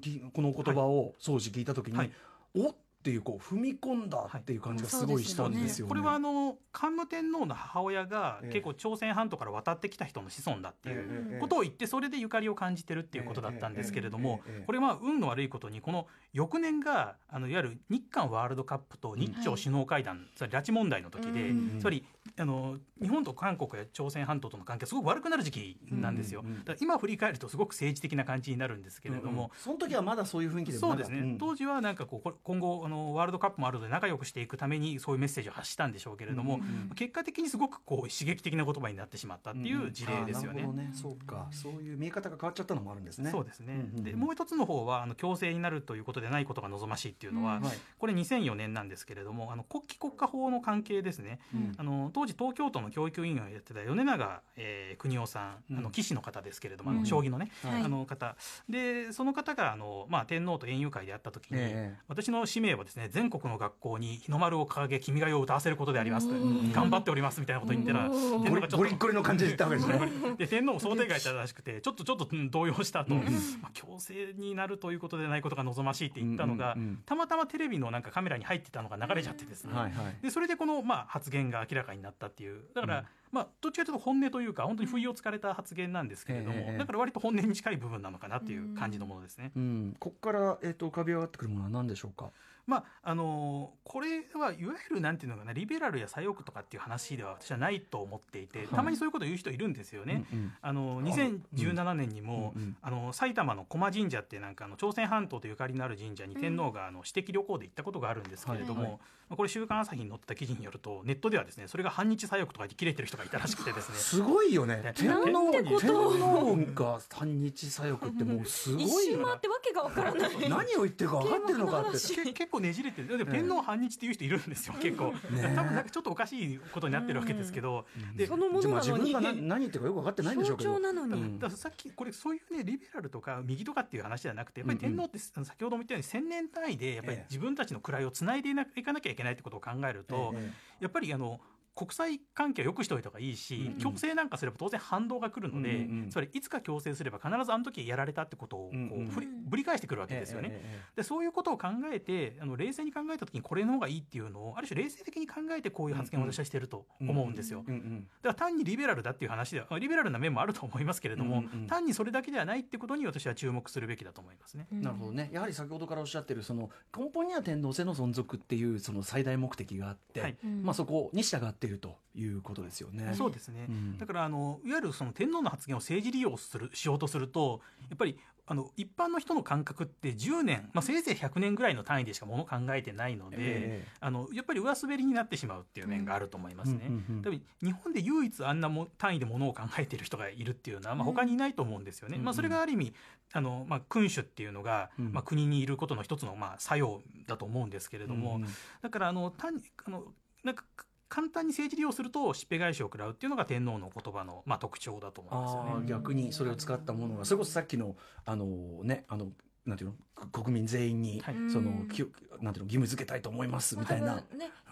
[0.01, 2.11] きこの言葉を当時聞いた時に、はい。
[2.55, 5.89] おっていうこう踏み込んだっていう感じがすごいしたんですよね。
[5.89, 21.79] これはあの桓武天皇の母親がええ結構朝鮮半島から渡ってきた人の子孫だっていうええことを言ってそれでゆかりを感じてるっていうことだったんですけれどもこれは運の悪いことにこの翌年があのいわゆる日韓ワールドカップと日朝首脳会談つまり拉致問題の時でうん。
[21.79, 22.05] つまり
[22.37, 26.41] あの日本と韓国や朝鮮半島との関係がすごく悪くなる時期なんですよ。
[26.41, 26.59] うんうんうん。
[26.59, 31.37] だから今振り返るとすごく政治的な感じになるんですけれども、その時はまだそういう雰囲気でもそうですね、なかん。
[31.37, 40.63] 当時はなんかこう今後あのワールドカップもあるので仲良くしていくためにそういうメッセージを発したんでしょうけれども、うんうん結果的にすごくこう刺激的な言葉になってしまったっていう事例ですよね。
[40.63, 40.91] あーなるほどね。
[40.93, 41.47] そうか。
[41.51, 43.31] そういう見え方が変わっちゃったのもあるんですね。
[43.31, 44.03] そうですね、うんうんうん。
[44.03, 47.63] でもう一つの方はあの強制になるということでないことが望ましいっていうのは、うん。
[47.63, 47.77] はい。
[47.97, 51.39] これ2004年なんですけれどもあの国旗国家法の関係ですね。
[51.53, 51.73] うん。
[51.77, 55.77] あの当時東京都の教育委員会をやってた米長、えー、邦夫さん、うん。
[55.77, 56.99] あの棋士の方ですけれども、あうん。
[56.99, 57.81] の将棋のね、はい。
[57.81, 58.35] あの方。
[58.67, 66.27] でその方があの、まあ、天皇と園遊会で会った時に、ええ私の使命はですね全国の学校に日の丸を掲げ君が代を歌わせることであります。
[66.27, 69.99] 頑張っておりますみたいなこと言ったら天皇がちょっとゴリッゴリの感じで言ったわけですね。
[70.37, 73.21] で天皇も想定外だったらしくてちょっとちょっとうん動揺したと、うん。
[73.61, 80.17] まあ、強制になるということでないことが望ましいって言ったのが、うんうんうんたまたまテレビのなんかカメラに入ってたのが流れちゃってですね、はいはい。
[80.21, 82.63] でそれでこの、まあ、発言が明らかになったっていう。
[82.73, 83.05] だから、うん。
[83.31, 89.51] まあ、どっちかというと本音というか本当に不意をつかれた発言なんですけれども、ええだから割と本音に近い部分なのかなっていう感じのものですね。
[89.55, 92.31] うん、ここから、えっと浮かび上がってくるものは何でしょうか？
[92.65, 100.25] まああのーこれはいわゆるなんていうのかなリベラルや左翼とかっていう話では私はないと思っていて、たまにそういうことを言う人いるんですよね。
[100.33, 100.53] うんうん。
[100.61, 113.95] あの2017年にも、うんうんあの埼玉の駒神社ってなんかあの朝鮮半島とゆかりのある神社に天皇があの私的旅行で行ったことがあるんですけれども、はいはいまあこれ「週刊朝日」に載ってた記事によるとネットではですねそれが反日左翼とか言って切れてる人がいたらしくてですね。
[113.97, 114.77] すごいよね。
[114.77, 114.93] ね。
[114.95, 115.79] 天皇こと。
[115.79, 120.49] 天皇が反日左翼ってもうすご一いよ周回ってわけがわからない。
[120.49, 122.15] 何を言ってるか分かってるのかって。
[122.15, 123.17] け結構ねじれてる。
[123.17, 125.53] でも天皇反日っていう人いるんですよ結構、ね。
[125.55, 129.03] 多分なんかちょっとおかしいことになってるわけですけど、でそのものなのに。
[129.09, 130.71] 自分が何何言ってるかよく分かってないんでしょうけど。
[130.71, 130.81] 象徴。
[130.81, 131.39] なのに、うん。
[131.39, 137.25] だからさっきこれそういうねリベラルとか右とかっていう話ではなくてやっぱり天皇って先ほども言ったように千年単位でやっぱりええ。
[137.29, 140.51] 自分たちの位をつないでいかなきゃいけないってことを考えると、え。
[140.79, 141.39] やっぱりあの
[141.79, 143.77] 国際関係を良くしておいた方がいいし、うんうん。
[143.77, 146.09] 強制なんかすれば当然反動が来るので、うんうんうん。
[146.09, 149.07] つまりいつか強制すれば必ずあの時やられたってことをこう、うんうん。
[149.07, 150.49] 振りぶり返してくるわけですよね。
[150.51, 157.63] ええええでそういうことを考えてあの冷静に考えた時にこれの方がいいっていうのをある種冷静的に考えてこういう発言を私はしてると思うんですよ。
[157.63, 157.79] だか
[158.23, 161.67] ら単にリベラルだっていう話ではリベラルな面もあると思いますけれども、うんうんうん。
[161.67, 164.67] 単にそれだけではないってことに私は注目するべきだと思いますね。
[164.71, 165.29] なるほどね。
[165.31, 170.37] やはり先ほどからおっしゃってるその根本には天皇制の存続っていうその最大目的があって、はい。
[170.43, 170.63] うん。
[170.63, 173.13] まあ、そこに従っているということですよね。
[173.13, 173.97] そうですね、うん。
[173.97, 178.17] だからあのいわゆるその天皇の発言を政治利用するしようとするとやっぱり
[178.51, 186.87] あの一般の人の感覚って10年、まあ、せいぜい100年ぐらいの単位でしかものを考えてないので、ええあのやっぱり上滑りになってしまうっていう面があると思いますね。
[186.87, 187.21] うんうんうん。
[187.21, 192.17] 多分日本で唯一あんなも単位でものを考えている人がいるっていうのは、まあ、他にいないと思うんですよね。
[192.17, 192.93] うんまあ、それがある意味
[193.33, 195.13] あの、まあ、君主っていうのが、うん。
[195.13, 198.45] まあ、国にいることの一つの、まあ、作用だと思うんですけれども、うん。
[198.81, 200.05] だからあの単にあの
[200.43, 200.65] なんか
[201.09, 205.87] 簡単に政治利用するとしっぺ返しを食らうっていうのが天皇の言葉の、まあ、特徴だと思いますよね。
[205.87, 207.95] 逆にそれを使ったものがそれこそさっきの
[208.25, 208.45] あの
[208.83, 209.27] ねあの
[209.65, 209.95] なんていうの？
[210.27, 212.67] く国民全員に、はいそのうんきゅなんていうの？
[212.67, 214.15] 義務付けたいと思いますみたいな。
[214.15, 214.23] ね、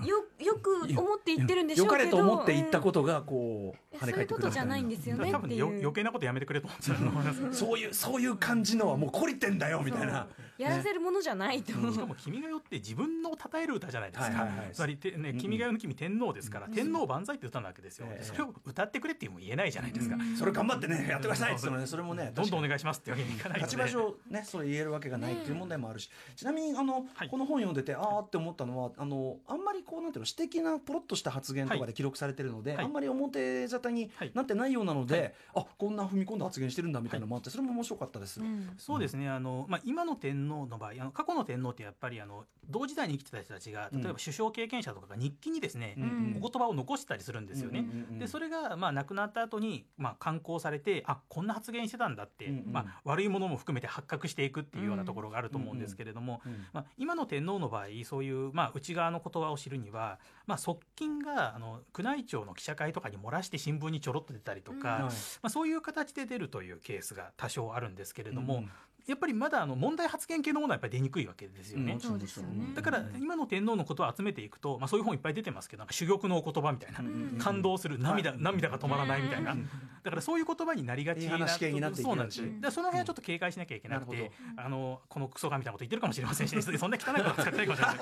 [0.03, 7.59] よよく思って言ってるんでしょ良かうけどれと思って言ったことがこううん跳ね返ってくるみたいなそういうことじゃないんですよね多分ねよ余計なことやめてくれと思ってたと思います。
[7.59, 10.27] そういうそういう感じのはもう懲りてんだよみたいな。
[10.57, 11.93] やらせるものじゃないと、うん。
[11.93, 14.69] しかも「君が代」って自分の称える歌じゃないですか、はいはいはい。
[14.73, 15.37] つまりて、ねうん。
[15.37, 18.23] 君が代の君天皇ですから、天皇万歳って歌なわけですよ、ええ。
[18.23, 23.71] それを歌ってくれっていうのも言えないじゃないですか、それ頑張ってねやってくださいってねそれもねどんどんお願いしますってわけにいかないので。
[23.71, 27.29] 立場上ねそれ言えるわけがないっていう問題もあるし、ちなみにあの、はい。
[27.29, 32.85] この本読んでてああって思ったのはあのあんまりこうなんていうの私的なポロッとした発言とかで記録されてるので、はい。
[32.85, 34.31] あんまり表沙汰にはい。
[34.33, 38.39] なってないようなので、あこんな踏み込んだ発言してるんだみたいなのもあってそれも面白かったです。
[38.41, 38.69] うん。
[38.77, 39.29] そうですね。
[39.29, 47.79] あの、まあ、今の天皇の場合あの過去の天皇ってやっぱりあの同時代に生きてた人たちが例えば首相経験者とかが日記にですね、うんお言葉を残してたりするんですよね。
[47.79, 48.07] うんうんうん。
[48.11, 52.71] うんでそれがまあ亡くなった後にまあ刊行されてあこんな発言してたんだって、うんうん。
[52.71, 65.01] まあ、悪いものも含めて発覚していくっていうようなところがあると思うんですけれども、うんまあ、今の天皇の場合そういう、まあ、内側の言葉を知るには、まあ、側近があの宮内庁の記者会とかに漏らして新聞にちょろっと出たりとか、はい。
[65.01, 65.09] ま
[65.43, 68.69] あ、そういう形で出るというケースが多少あるんですけれども、うん
[69.07, 71.93] やっぱりまだあの問題発言系のものはやっぱり出にくいわけですよね。
[71.93, 72.73] うんそうですよね。
[72.75, 79.69] だから今の天皇のことを集めていくと、まあ、そういう本いっぱい出てますけどなんか珠玉のお言葉みたいな、ん感動する涙,、涙が止まらないみたいな、うん
[80.03, 82.39] だからそういう言葉になりがちいい話系になっていきそうなんです。
[82.39, 87.97] よがちでその辺はちょっと警戒しなきゃいけなくて、あのこのクソがみたいなこと言ってるかもしれませんし、そんな汚いこと使ってないかもしれない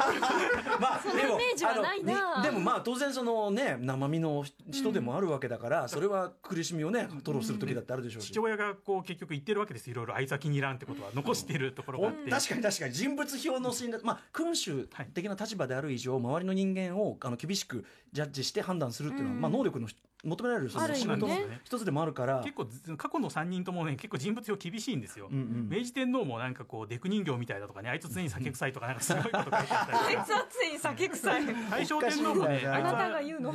[0.80, 2.14] ま あそのイメージはないな。
[2.14, 9.90] あのにでもまあ当然そのね生身の人でもあるわけだから、それは苦しみをね吐露する時だってあるでしょうし、父親がこう結局言ってるわけです。
[9.90, 12.94] いろいろあいつは気に入らんってことは残しているところがあって、確かに確かに。
[12.94, 19.42] 人物表の信頼まあ君主的な立場である以上、周りの人間をあの厳しくジャッジして判断するっていうのは、うん。
[19.42, 19.88] まあ能力の
[20.26, 25.70] 求められるそのある意仕事の味ね一つでもあるから、結構ず過去の3人ともね結構人物表厳しいんですよ、うんうん。
[25.70, 33.54] 明治天皇もなんかこうデク人形みたいだとかね あいつ常に酒臭いとかなんかすごいこと書いてあったりあいつはついに酒臭い大正天皇もねあなたが言うの、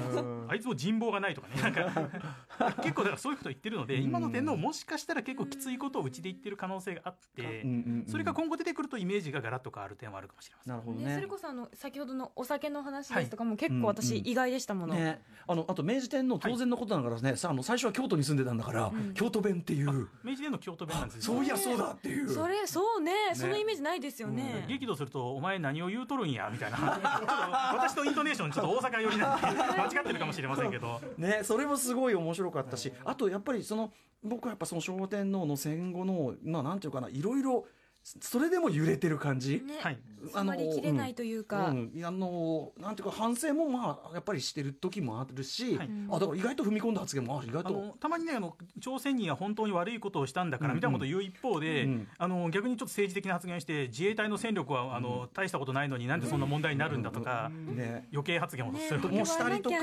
[0.49, 1.55] あいつも人望がないとかね。
[1.61, 4.05] なんか結構だからそういうこと言ってるのでうん。
[4.05, 10.73] 今の天皇もしかしたら結構きついことをうちで言ってる可能性があってうんうんうんそれが今後出てくるとイメージがガラッと変わる点はあるかもしれません。
[10.73, 19.15] なるほどね、ねそれこそあの先ほどのお酒の話ですとかも結構私意外でしたもの、ね、あのあと明治天皇当然のことながらね、さあの最初は京都に住んでたんだから、ん。
[19.15, 22.29] 京都弁っていう、明治天皇京都弁なんですよそういやそうだっていう。
[22.29, 23.13] それそうね。
[23.35, 26.77] そのイメージないですよね、激怒すると「お前何を言うとるんや」みたいな。
[26.79, 31.01] ちょっと私のイントネーションちょっと大阪寄りなんで 間違ってるかもしれませんけど。
[31.17, 33.93] ね、それもすごい面白かったし、あとやっぱりその
[34.23, 37.67] 僕はやっぱその昭和天皇の戦後のまあなんていうかないろいろ
[38.03, 39.63] それでも揺れてる感じ。
[39.65, 39.79] ね。
[39.81, 39.99] はい
[40.35, 45.91] あまりきれないというか、うん、あのなんていうか反省もまあやっぱりしてる時もあるし、はい。
[46.11, 47.69] あだから意外と踏み込んだ発言もある意外と。
[47.69, 52.09] あのたまにねあの朝鮮人は本当に悪いことをしたんだからみたいなことを言う一方で、うん。
[52.19, 58.09] あの逆にちょっと政治的な発言をして自衛隊の戦力はあの大したことないのになんでそんな問題になるんだとか、ね。
[58.13, 59.01] 余計発言をする。
[59.01, 59.77] ね時ももしたりとか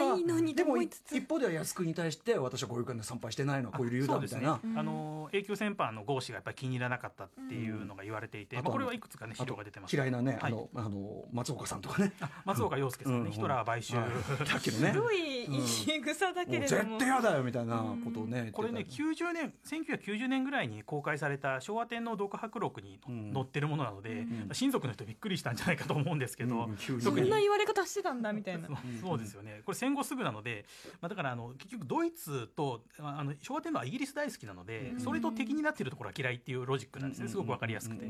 [0.55, 1.15] でも思いつつ。
[1.15, 4.59] 一方では靖国に対して私はこういう感じで参拝してないのはこういう理由だみたいな。
[4.75, 10.51] あの永久戦犯の合子がやっぱり気に入らなかったっていうのが言われていて、これはいくつかね資料が出てます嫌いなね、はい。
[10.51, 12.13] あのあの松岡さんとかね。
[12.45, 14.47] 松岡洋介さんね、うんヒトラー買収、はい。
[14.47, 14.93] さっきのね。
[14.93, 15.47] すごい
[15.87, 23.33] 言い草だけもうれども、絶対嫌だよみたいなことをねこれね言って90年1990年ぐらいに公開された昭和天皇独白録にうん。
[23.33, 24.49] 載ってるものなので、ん。
[24.51, 26.69] 親族の人びっくりしたんじゃないかと思うんですけど、
[27.01, 28.67] そんな言われ方してたんだみたいな。
[28.67, 28.77] そう。
[29.01, 29.61] そうですよね。
[29.65, 30.65] これ戦後すぐなので、
[31.01, 37.27] まあ、だからあの結局ドイツとああの昭和天皇はイギリス大好きなので、それと敵になっているところは嫌いっていうロジックなんですね。
[37.27, 38.05] すごくわかりやすくて、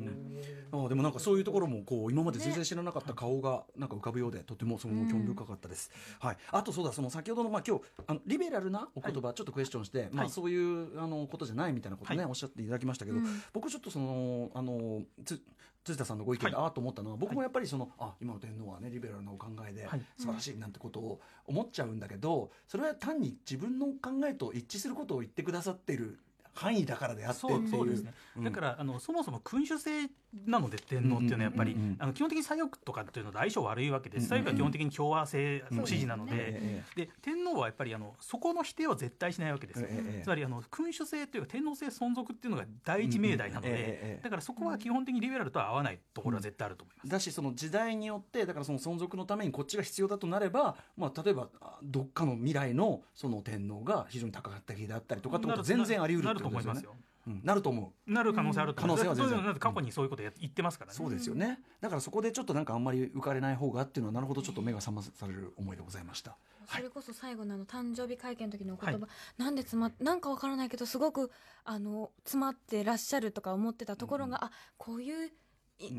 [0.72, 12.30] ああでもなんかそういうところもこうの今まで全然知らなかった顔がなんか浮かぶようでとてもその興味深かったです、はい、あとそうだその先ほどの、まあ、今日あのリベラルなお言葉、ちょっとクエスチョンして、まあ、はいそういうあのことじゃないみたいなことね、はい。
[12.30, 13.42] おっしゃっていただきましたけど、うん。
[13.54, 15.42] 僕ちょっとそのあのつ
[15.84, 20.02] 辻田さんのご意見で、ああと思ったのは僕もやっぱりその、あ今の天皇はねリベラルなお考えで、はい。
[20.18, 26.20] 素晴らしいなんてことを思っちゃうんだけどそれは単に自分の考えと一致することを言ってくださってる
[26.58, 27.70] 範囲だからであってっていう。
[27.70, 28.44] そうそうですね、うん。
[28.44, 30.10] だからあのそもそも君主制
[30.46, 31.98] なので天皇っていうのはやっぱり、うんうんうんうん。
[32.00, 34.44] あの基本的に左翼とかっていうのと相性悪いわけです、うんうん。
[34.44, 40.22] 左翼は基本的に共和制の支持なので,、ええで天皇はやっぱりあのそこの否定は絶対しないわけですよ、ええええ。
[40.24, 47.10] つまりあの君主制というか天皇制存続っていうのが第一命題なので、だからそこは基本的にリベラルとは合わないところは絶対あると思います。
[47.10, 56.84] だしその時代によってだからその存続のためにこっちが必要だとなれば、まあ、例えばあどっかの未来のその天皇が非常に高かった日であったりとかってことは全然あり得るなってこと思います。
[56.84, 56.92] よ。
[57.28, 58.12] うんなると思う。
[58.12, 58.74] なる可能性ある。
[58.74, 60.98] 可能性は全然過去にそういうことや言ってますからね。
[60.98, 61.60] そうですよね。
[61.82, 66.38] だからそこでちょっとなんかあんまり浮かれない方がっていうのはなるほどちょっと目が覚まされる思いでございました。
[66.74, 71.32] それこそ最後のあの誕生日会見の時のお言葉、はいなんで詰まっなんかわからないけどすごく
[71.66, 75.32] あの詰まってらっしゃるとか思ってたところが、あこういう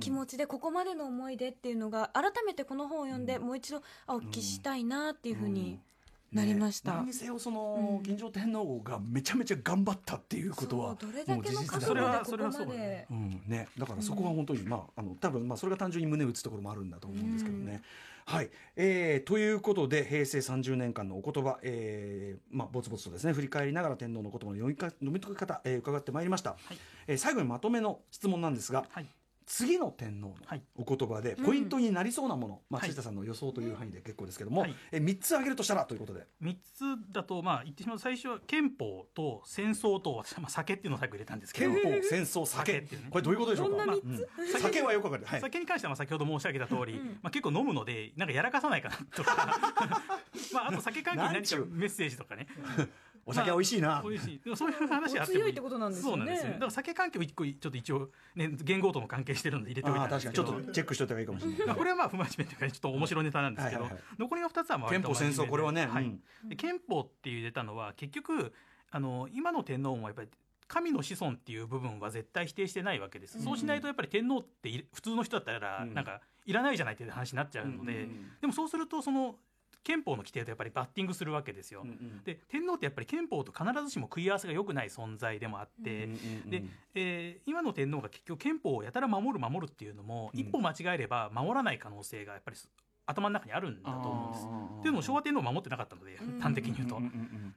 [0.01, 5.81] 気持ちでここまでの思い出っていうのが改めてこの本を読んで、うんもう一度あお聞きしたいなっていうふうに、うん
[6.33, 6.91] なりました。
[6.91, 8.03] ね何にせよそのうん。
[8.03, 12.77] 金城天皇がめちゃめちゃ頑張ったっていうことはそうどれだけの覚それは悟でここそれはそうだま
[13.11, 13.43] うん。
[13.47, 17.83] ね、だからそこは本当に、まああの多分まあそれが単純に胸打つところもあるんだと思うんですけどね。
[18.27, 26.59] はい、えーということで平成30年間のお言葉、えーまあ、ぼつぼつとですね振り返りながら天皇の言葉の読みか読み解き方、えー伺ってまいりました、
[27.07, 29.07] えー最後にまとめの質問なんですが、はい
[29.49, 30.63] 次の天皇のはい。
[30.77, 32.91] お言葉でポイントになりそうなもの、まあ、はい。
[32.91, 36.27] 辻田さんの予想という範囲で結構ですけども、はいえー、3つ挙げるとしたらということで。
[36.43, 41.73] 3つだとまあ言ってしまうと最初は憲法と戦争と、まあ、酒っていうのを最後入れたんですけど。
[41.73, 42.59] 憲法戦争酒。
[42.59, 43.09] 酒っていうね。
[43.11, 43.77] これどういうことでしょうか？
[43.79, 44.03] どんな三
[44.39, 44.61] うん。
[44.61, 47.07] 酒はよくわかる、はい、酒に関してはまあ先ほど申し上げた通り、うん。
[47.23, 49.59] まあ、結構飲むのでなんかやらかさないかなとか。
[50.53, 52.47] まああと酒関係に何かメッセージとかね
[53.29, 54.41] お酒は美味しいな、美味しい。
[54.43, 56.17] でもそういう話あってもお強いってことなんですよね。
[56.17, 56.53] そうなんですよ。
[56.55, 60.43] だから酒関係を一個ちょっと一応ね言語との関係してるので入れておいああたんですけど。
[60.45, 60.65] 確かに。
[60.65, 66.19] ちょっとチェックしておいた方がいいかもしれない、まあこれはまあ不真面目というかちょっと面白いネタなんですけど、残りの2つはまあ憲法戦争これはね、はい。
[66.57, 68.53] 憲法って入れたのは結局
[68.91, 70.29] あの今の天皇もやっぱり
[70.67, 78.31] 神の子孫っていう部分は絶対否定してないわけです、そうしないとやっぱり天皇ってい普通の人だったらうんなんかいらないじゃないっていう話になっちゃうので、うんうんうん。
[78.41, 79.37] でもそうするとその
[79.85, 81.83] 憲法の規定とやっぱりバッティングするわけですよ。
[81.83, 86.65] うんうんで天皇ってやっぱり憲法と必ずしも食い合わせが良くない存在でもあって、うんうんうんで、
[86.95, 92.69] えー今の天皇が結局憲法をやたら守る守るっていうのも、うん一歩間違えれば守らない可能性がやっぱりす
[93.07, 94.45] 頭の中にあるんだと思うんです。
[94.45, 97.01] あーっていうのも昭和天皇は守ってなかったので、うん端的に言うと。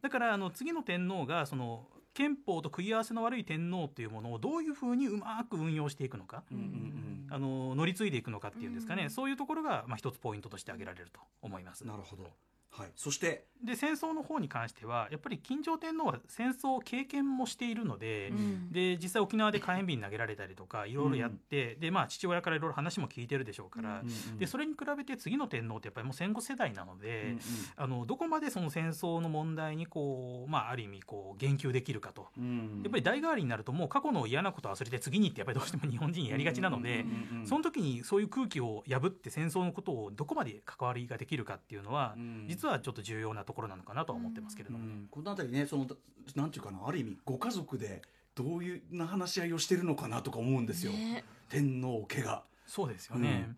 [0.02, 7.28] だからあの次の天皇がその憲法と食い合わせの悪い天皇っていうものをどういうふうにうまく運用していくのか、うんうんうん。
[7.30, 9.10] あの乗り継いでいくのかっていうんですかね、うん。
[9.10, 11.86] そういうところがまあ一つポイントとして挙げられると思います。
[11.86, 12.30] なるほど、
[12.72, 18.72] はい、そして、で戦争の方に関してはやっぱり金城天皇は戦争を経験もしているので、うん。
[18.72, 24.02] で実際沖縄で火炎瓶投げられたりとかいろいろやって、でまあ父親からいろいろ話も聞いてるでしょうから、
[24.40, 27.40] でそれに比べて次の天皇ってやっぱりもう戦後世代なので、うん
[27.76, 32.30] あのどこまでその戦争の問題にこう、まあ、ある意味こう言及できるかと。
[32.38, 44.86] うんやっぱり代替わりになるともう過去の嫌なことを忘れて次にってやっぱりどうしても日本人やりがちなので、うんうんうんその時にそういう空気を破って戦争のことをどこまで関わりができるかっていうのは、うん実はちょっと重要なところなのかなとは思ってますけれども。
[44.86, 45.88] うんこのあたりねその
[46.36, 48.04] なんていうかなある意味ご家族で
[48.36, 51.24] どういうな話し合いをしてるのかなとか思うんですよ、ね。
[51.50, 52.44] 天皇家が。
[52.68, 53.58] そうですよね、うん。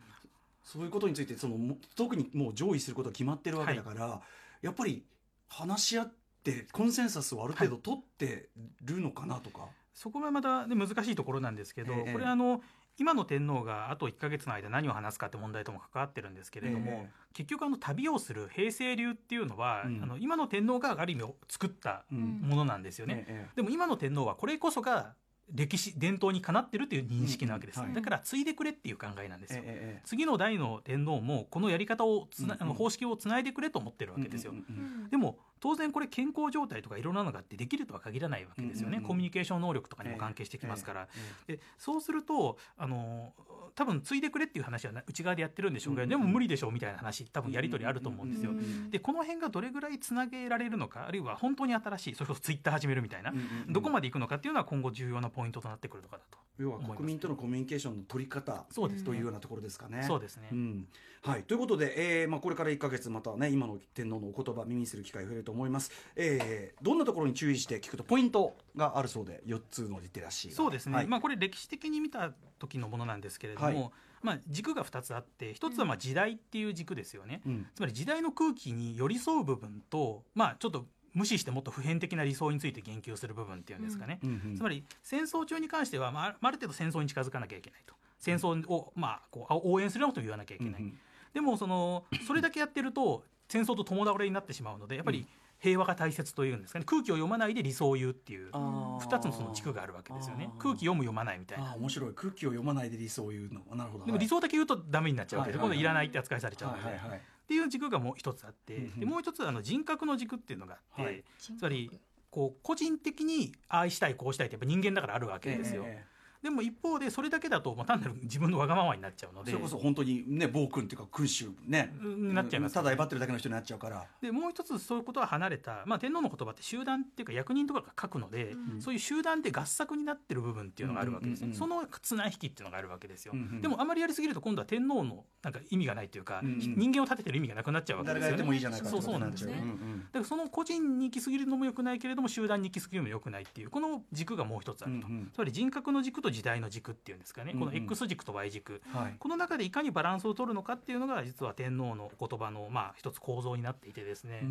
[0.63, 4.21] そういうことについてそのも特にもう上位することが決まってるわけだから、
[4.61, 5.03] やっぱり
[5.49, 8.49] 話し合ってコンセンサスをある程度取って
[8.81, 12.13] るのかなとか、そこがまた、ね、難しいところなんですけど、ええ。
[12.13, 12.61] これあの
[12.97, 17.11] 今の天皇があと1か月の間何を話すかって問題とも関わってるんですけれども、ええ。
[17.33, 20.03] 結局あの旅をする平成流っていうのは、うん。
[20.03, 23.25] あの今の天皇がある意味作ったうんものなんですよね。
[23.27, 23.55] ええ。
[23.55, 25.15] でも今の天皇はこれこそが
[25.51, 27.85] 歴史伝統にかなってるっていう認識なわけです、うん。
[27.85, 34.63] はいだから継いでくれっていう考えなんですよ、えええ次の代の天皇もこのやり方をつな、うんあの方式をつないでくれと思ってるわけですよ、うんうん
[35.03, 35.09] うん。
[35.09, 41.07] でも当然これ健康状態とかいろんなのがあってできるとは限らないわけですよね、コミュニケーション能力とかにも関係してきますから、
[41.47, 43.31] でそうするとあの
[43.73, 48.51] 多分継いでくれっていう話はな内側でやってるんでしょうけど、うんでも無理でしょうみたいな話多分やり取りあると思うんですよ。
[48.91, 53.33] でこの辺がどれぐらいつなげられるのかあるいは本当に新しいそれこそツイッター始めるみたいな、
[53.69, 56.37] どこまでいくのかっていうのは今後重要なポイントとなってくるのかなと。
[56.59, 59.05] 要は国民とのコミュニケーションの取り方そうですね。
[59.05, 60.03] というようなところですかね。
[60.03, 60.49] そうですね。
[60.51, 60.87] ん。
[61.23, 71.07] はい、ということで、えーまあ、これから1か月またね今の天皇のお言葉耳にする機会増えると思います、えーどんなところに注意して聞くとポイントがあるそうで4つのリテラシーがそうですね、はい。
[71.07, 73.91] まあ、これ歴史的に見た時のものなんですけれども、はい。
[74.21, 77.67] まあ、軸が2つあって一つはまあ時代っていう軸ですよね、うん。
[77.75, 87.93] つまり時代の空気に寄り添う部分と、まあ、ちょっと無視してもっと普遍的な理想について言及する部分っていうんですかね、うんうんつまり戦争中に関しては、まあ、ある程度戦争に近づかなきゃいけないと。
[88.19, 90.99] 戦争を、まあ、こう応援するようなことを言わなきゃいけない、うんうん
[91.33, 95.25] でもそのそれだけやってると戦争と共倒れになってしまうのでやっぱり
[95.63, 96.85] 平和が大切というんですかね。
[96.85, 99.07] 空気を読まないで理想を言うっていうあー。
[99.07, 100.49] 2つのその軸があるわけですよね。
[100.59, 101.73] 空気読む読まないみたいな。
[101.75, 102.13] 面白い。
[102.13, 103.61] 空気を読まないで理想を言うの。
[103.73, 104.05] なるほど。
[104.05, 107.17] でも理想だけ言うとダメになっちゃうわけで、今度いらないって扱いされちゃうので、はいはいはい。
[107.17, 111.23] っていう軸がもう一つあって、でもう一つあの人格の軸っていうのがあって、はい。
[111.39, 111.89] つまり
[112.29, 116.12] こう個人的にああしたいこうしたいってやっぱ人間だからあるわけですよ、ええ
[116.43, 121.95] でも一方でそれだけだと、まあ、単なる自分のわがままになっちゃうのでそれこそ本当にね暴君っていうか君主ね。
[122.01, 124.05] うんなっちゃいますただ威張ってるだけの人になっちゃうから。
[124.21, 128.81] でもう一つそういうことは離れた、まあ、天皇の言葉って集団っていうか役人とかが書くので、うん。
[128.81, 131.59] そういう集団で合作になってる部分っていうのがあるわけですね、うんうんうん。
[131.59, 133.61] その綱引きっていうのがあるわけですよ、うんうん。
[133.61, 136.59] でもあまりやりすぎると今度は天皇のなんか意味がないというか、うんうん。
[136.77, 139.53] 人間を立ててる意味がなくなっちゃうわけ誰がやってですよねもいいじゃないかそうそうなんですね。
[139.53, 139.99] ってことになっちゃううん。
[139.99, 145.31] だからその個人に行き過ぎるのも良くないけれども集団に行き過ぎるのも良くないっていうこの軸がもう一つあると、うんうん。
[145.33, 148.81] つまり人格の軸と時代の軸っていうんですかね、この X 軸と Y 軸。
[148.93, 149.15] うんはい。
[149.17, 154.41] この中でいかにバランスを取るのかっていうのが実は天皇の言葉のまあ一つ構造になっていてですね、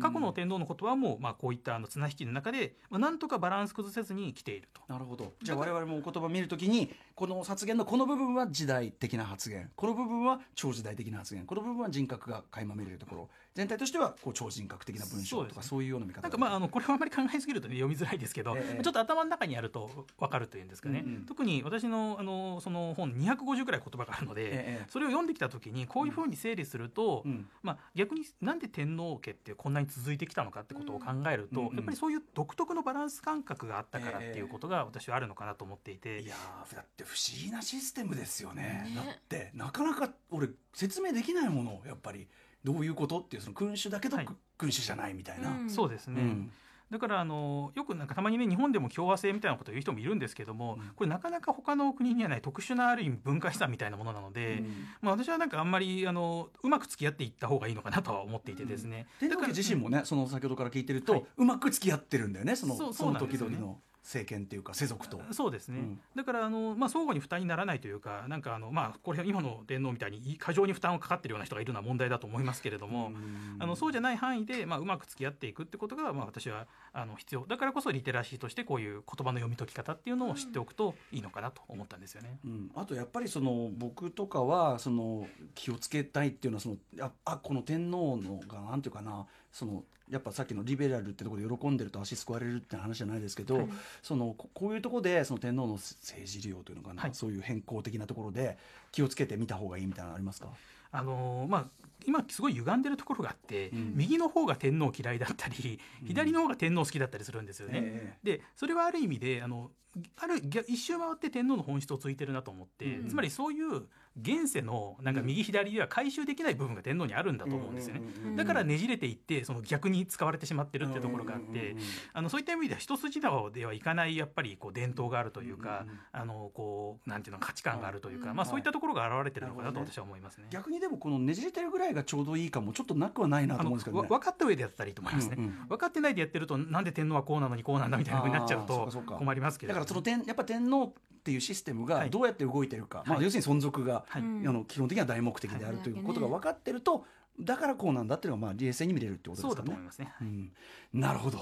[0.00, 3.18] 過去の天皇の言葉もまあこういったあの綱引きの中で、まあ、なん。
[3.18, 4.80] とかバランス崩せずに来ていると。
[4.88, 9.68] なるほどじゃあ我々もお言葉見るときにこの発言のこの部分は時代的な発言。
[9.74, 11.44] この部分は超時代的な発言。
[11.46, 13.28] この部分は人格が垣間見れるところ。
[13.56, 18.82] 全体としてはこう超人格的な文章とかそういうような見方なんかまああのこれはあまり考えすぎると、ね、読みづらいですけど、ええ。
[18.84, 21.22] ちょっと頭の中にあると分かるというんですかね、うんうん。
[21.22, 24.86] 特に私のあのその本250ぐらい言葉があるので、ええ。
[24.88, 27.48] それを読んできた時にこういうふうに整理すると、うん。
[27.64, 31.74] まあ、逆になんで天皇家ってこんなに続いてきたのかってことを考えると、うんうん。
[31.74, 36.20] やっぱりそういう独特のバランス感覚があったからっていうことが私はあるのかなと思っていて。
[36.20, 38.84] いやーだって不思議なシステムですよね。
[38.86, 38.92] ね。
[38.94, 42.28] だってなかなか俺説明できないものやっぱり。
[42.64, 44.28] どういうことっていうその君主だけど、はい。
[44.58, 45.70] 君主じゃないみたいな、うん。
[45.70, 46.52] そうですね、うん。
[46.90, 50.88] だからあのよくなんかたまにね日本でも共和制みたいなことを言う人もいるんですけども、うん。
[50.88, 54.64] これなかなか他の国にはない特殊なある意味文化資産みたいなものなので、
[55.00, 61.24] まあ、私はなんかあんまりあのうまく付き合っていった方がいいのかなとは思っていてですね、天皇家自身もねその先ほどから聞いてると、はい。
[61.36, 63.56] うまく付き合ってるんだよねそのそうそのそうなんですよね。
[63.56, 63.78] 時々の
[64.08, 65.20] 政権っていうか世俗と。
[65.32, 66.00] そうですね、うん。
[66.16, 73.12] だからあの、まあ、相互に負担にならないというかなんかあの、まあ、これ今の天皇みたいに過剰に負担をかかっているような人がいるのは問題だと思いますけれども、
[73.58, 77.46] あのそうじゃない範囲で、まあ、うまく付き合っていくってことが、まあ、私はあの必要。
[77.46, 82.38] だからこそリテラシーとしてこういう言葉の読み解き方っていうのを知っておくといいのかなと思ったんですよね。
[82.44, 89.26] うん、あとやっぱりその僕とかはその気をつけたいっていうのはそのああこの天皇のがなんていうかな
[89.58, 93.68] そのやっぱさっきのリベラルってところで喜んでると足すくわれるって話じゃないですけど、はい。
[94.02, 97.10] そのここういうところでその天皇の政治利用というのかな、はい。
[97.12, 98.56] そういう変更的なところで
[98.92, 100.48] 気をつけてみた方がいいみたいなのありますか？
[100.92, 103.92] あのーまあ、今すごい歪んでるところがあって、うん。
[103.96, 106.06] 右の方が天皇嫌いだったり、うん。
[106.06, 107.80] 左の方が天皇好きだったりするんですよね。
[107.82, 109.72] えでそれはある意味であの
[110.16, 113.08] ある逆一周回って天皇の本質をついてるなと思って、うん。
[113.08, 113.82] つまりそういう
[114.20, 118.02] 現世のなんか右左では回収できない部分が天皇にあるんだと思うんですよね。
[118.24, 121.74] うんだからねじれていってその逆に使われてしまってるっていうところがあって、
[122.12, 130.46] あのそういった意味では一筋縄ではいかないやっぱりこう伝統があるというか、あのこうなんていうの価値観があるというか、うんまあそういったところが現れてるのかなと私は思いますね。
[130.50, 134.02] 逆にでもこのねじれてるぐらいがちょうどいいかもちょっとなくはないなと思うんですけどね。
[134.02, 135.66] わ分かった上でやったらいいと思いますね、うんうん。
[135.68, 140.94] 分かってないでやってるとなんで天皇はこうなのにこうなんだみたいなふうになっちゃうと困りますけれどだからその天やっぱ天皇
[141.28, 142.04] っていうシステムはい。
[142.04, 144.22] がどうやって動いてるか、まあ、はい要するに存続が、はい。
[144.22, 147.04] うんあの基本的には大目的であるはいということが分かってると。
[147.38, 149.62] だからこうなんだっていうのがまあ冷静に見れるってことですかね。
[149.62, 150.12] だと思いますね。
[150.22, 150.52] うん、
[150.94, 151.38] なるほど。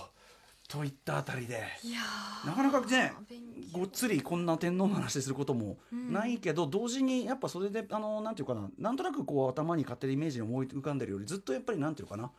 [0.69, 1.63] といったあたりで。
[1.85, 2.49] いやー。
[2.49, 3.13] なかなかね
[3.73, 6.13] ごっつりこんな天皇の話することもうん。
[6.13, 8.69] ないけど、同時にやっぱそれであのなんていうかな。
[8.79, 12.33] なんとなくこう頭に勝手にイメージに思い浮かんでるよりずっとやっぱりなんていうかな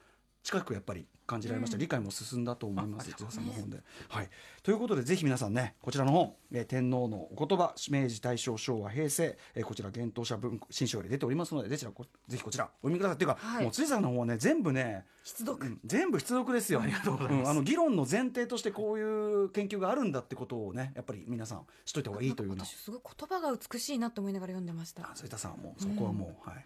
[0.47, 1.81] 近くやっぱり感じられました、うん。
[1.81, 3.79] 理解も進んだと思いますさんの本で。
[4.07, 4.29] はい、
[4.63, 13.15] ということでぜひ皆さんねこちらの本、えー天皇のお言葉明治大正昭和平成、えーこちら幻冬者文新書より出ておりますのでぜひこぜひこちらお読みください。
[13.15, 13.63] っていうか、はい。
[13.63, 16.81] もう辻さんの本はね全部ね必読、うん全部出読ですよ。
[16.81, 17.47] ありがとうございます。
[17.47, 22.51] んあの議論の前提としてこういう研究があるんだってことをね、やっぱり皆さん知っといた方がいいという。
[22.51, 25.01] 私すごい言葉が美しいなって思いながら読んでました。
[25.01, 26.65] あ、反田さんはもうそこはもう、はい。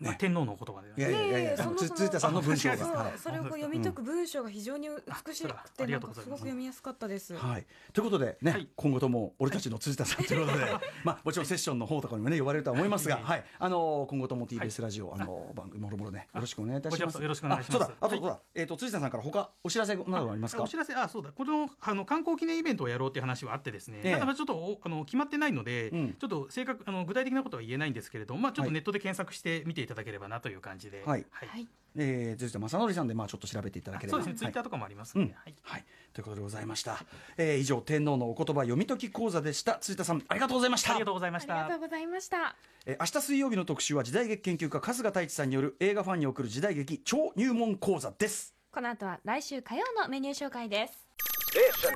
[0.00, 2.76] まあ天皇のお言葉で、いやいやいやいやそのつ辻田さんの文章が。
[2.76, 3.18] そうはい。
[3.18, 6.22] それをこう読み解く文章が非常に美しくあてす。
[6.22, 7.36] すごく読みやすかったです。
[7.36, 8.68] はい、ということでね、はい。
[8.74, 10.64] 今後とも俺たちの辻田さんということで、
[11.04, 13.24] まあもちろんセッションの方とかにもね呼ばれるとは思いますが、はい。
[13.24, 17.22] はい、あの今後とも TBS ラジオ、あの番組もろもろねよろしくお願いいたします。
[17.22, 17.82] よろしくお願いします。
[17.82, 18.18] あそうだ、あとはい。
[18.20, 20.62] そうだ、えっ、と辻田さんから他お知らせなどありますか？
[20.62, 20.68] お。
[20.68, 20.94] 知らせ。
[20.94, 21.30] あそうだ。
[21.32, 24.18] このあの観光記念イベントをやろうっていう話はあってですね、ええ。
[24.18, 26.16] ただちょっとおあの決まってないので、うん。
[26.18, 28.68] ちょっと正確あの具体的なことは言えないんですけれども、まあ、ちょっはい。
[28.70, 31.66] とネットで検索して見ていただければなという感じで、はいはい。
[31.96, 34.18] えー、辻田正則さんでまあちょっと調べていただければ。
[34.18, 37.04] そうですね、ツイッターはいとかもありますうんので、はいはい、ということでございました。
[37.36, 39.78] えー、以上天皇のお言葉読み解き講座でした。
[39.80, 40.92] 辻田さんありがとうございました。
[40.92, 42.56] ありがとうございまありしたがとうございました。
[42.86, 48.54] えー明日水曜日の特集は時代劇研究家春日太一さんによる映画ファンに送る時代劇超入門講座です。
[48.70, 51.06] この後は来週火曜のメニュー紹介です。
[51.52, 51.94] Station.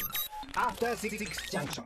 [0.57, 1.19] After Six
[1.51, 1.85] Junction.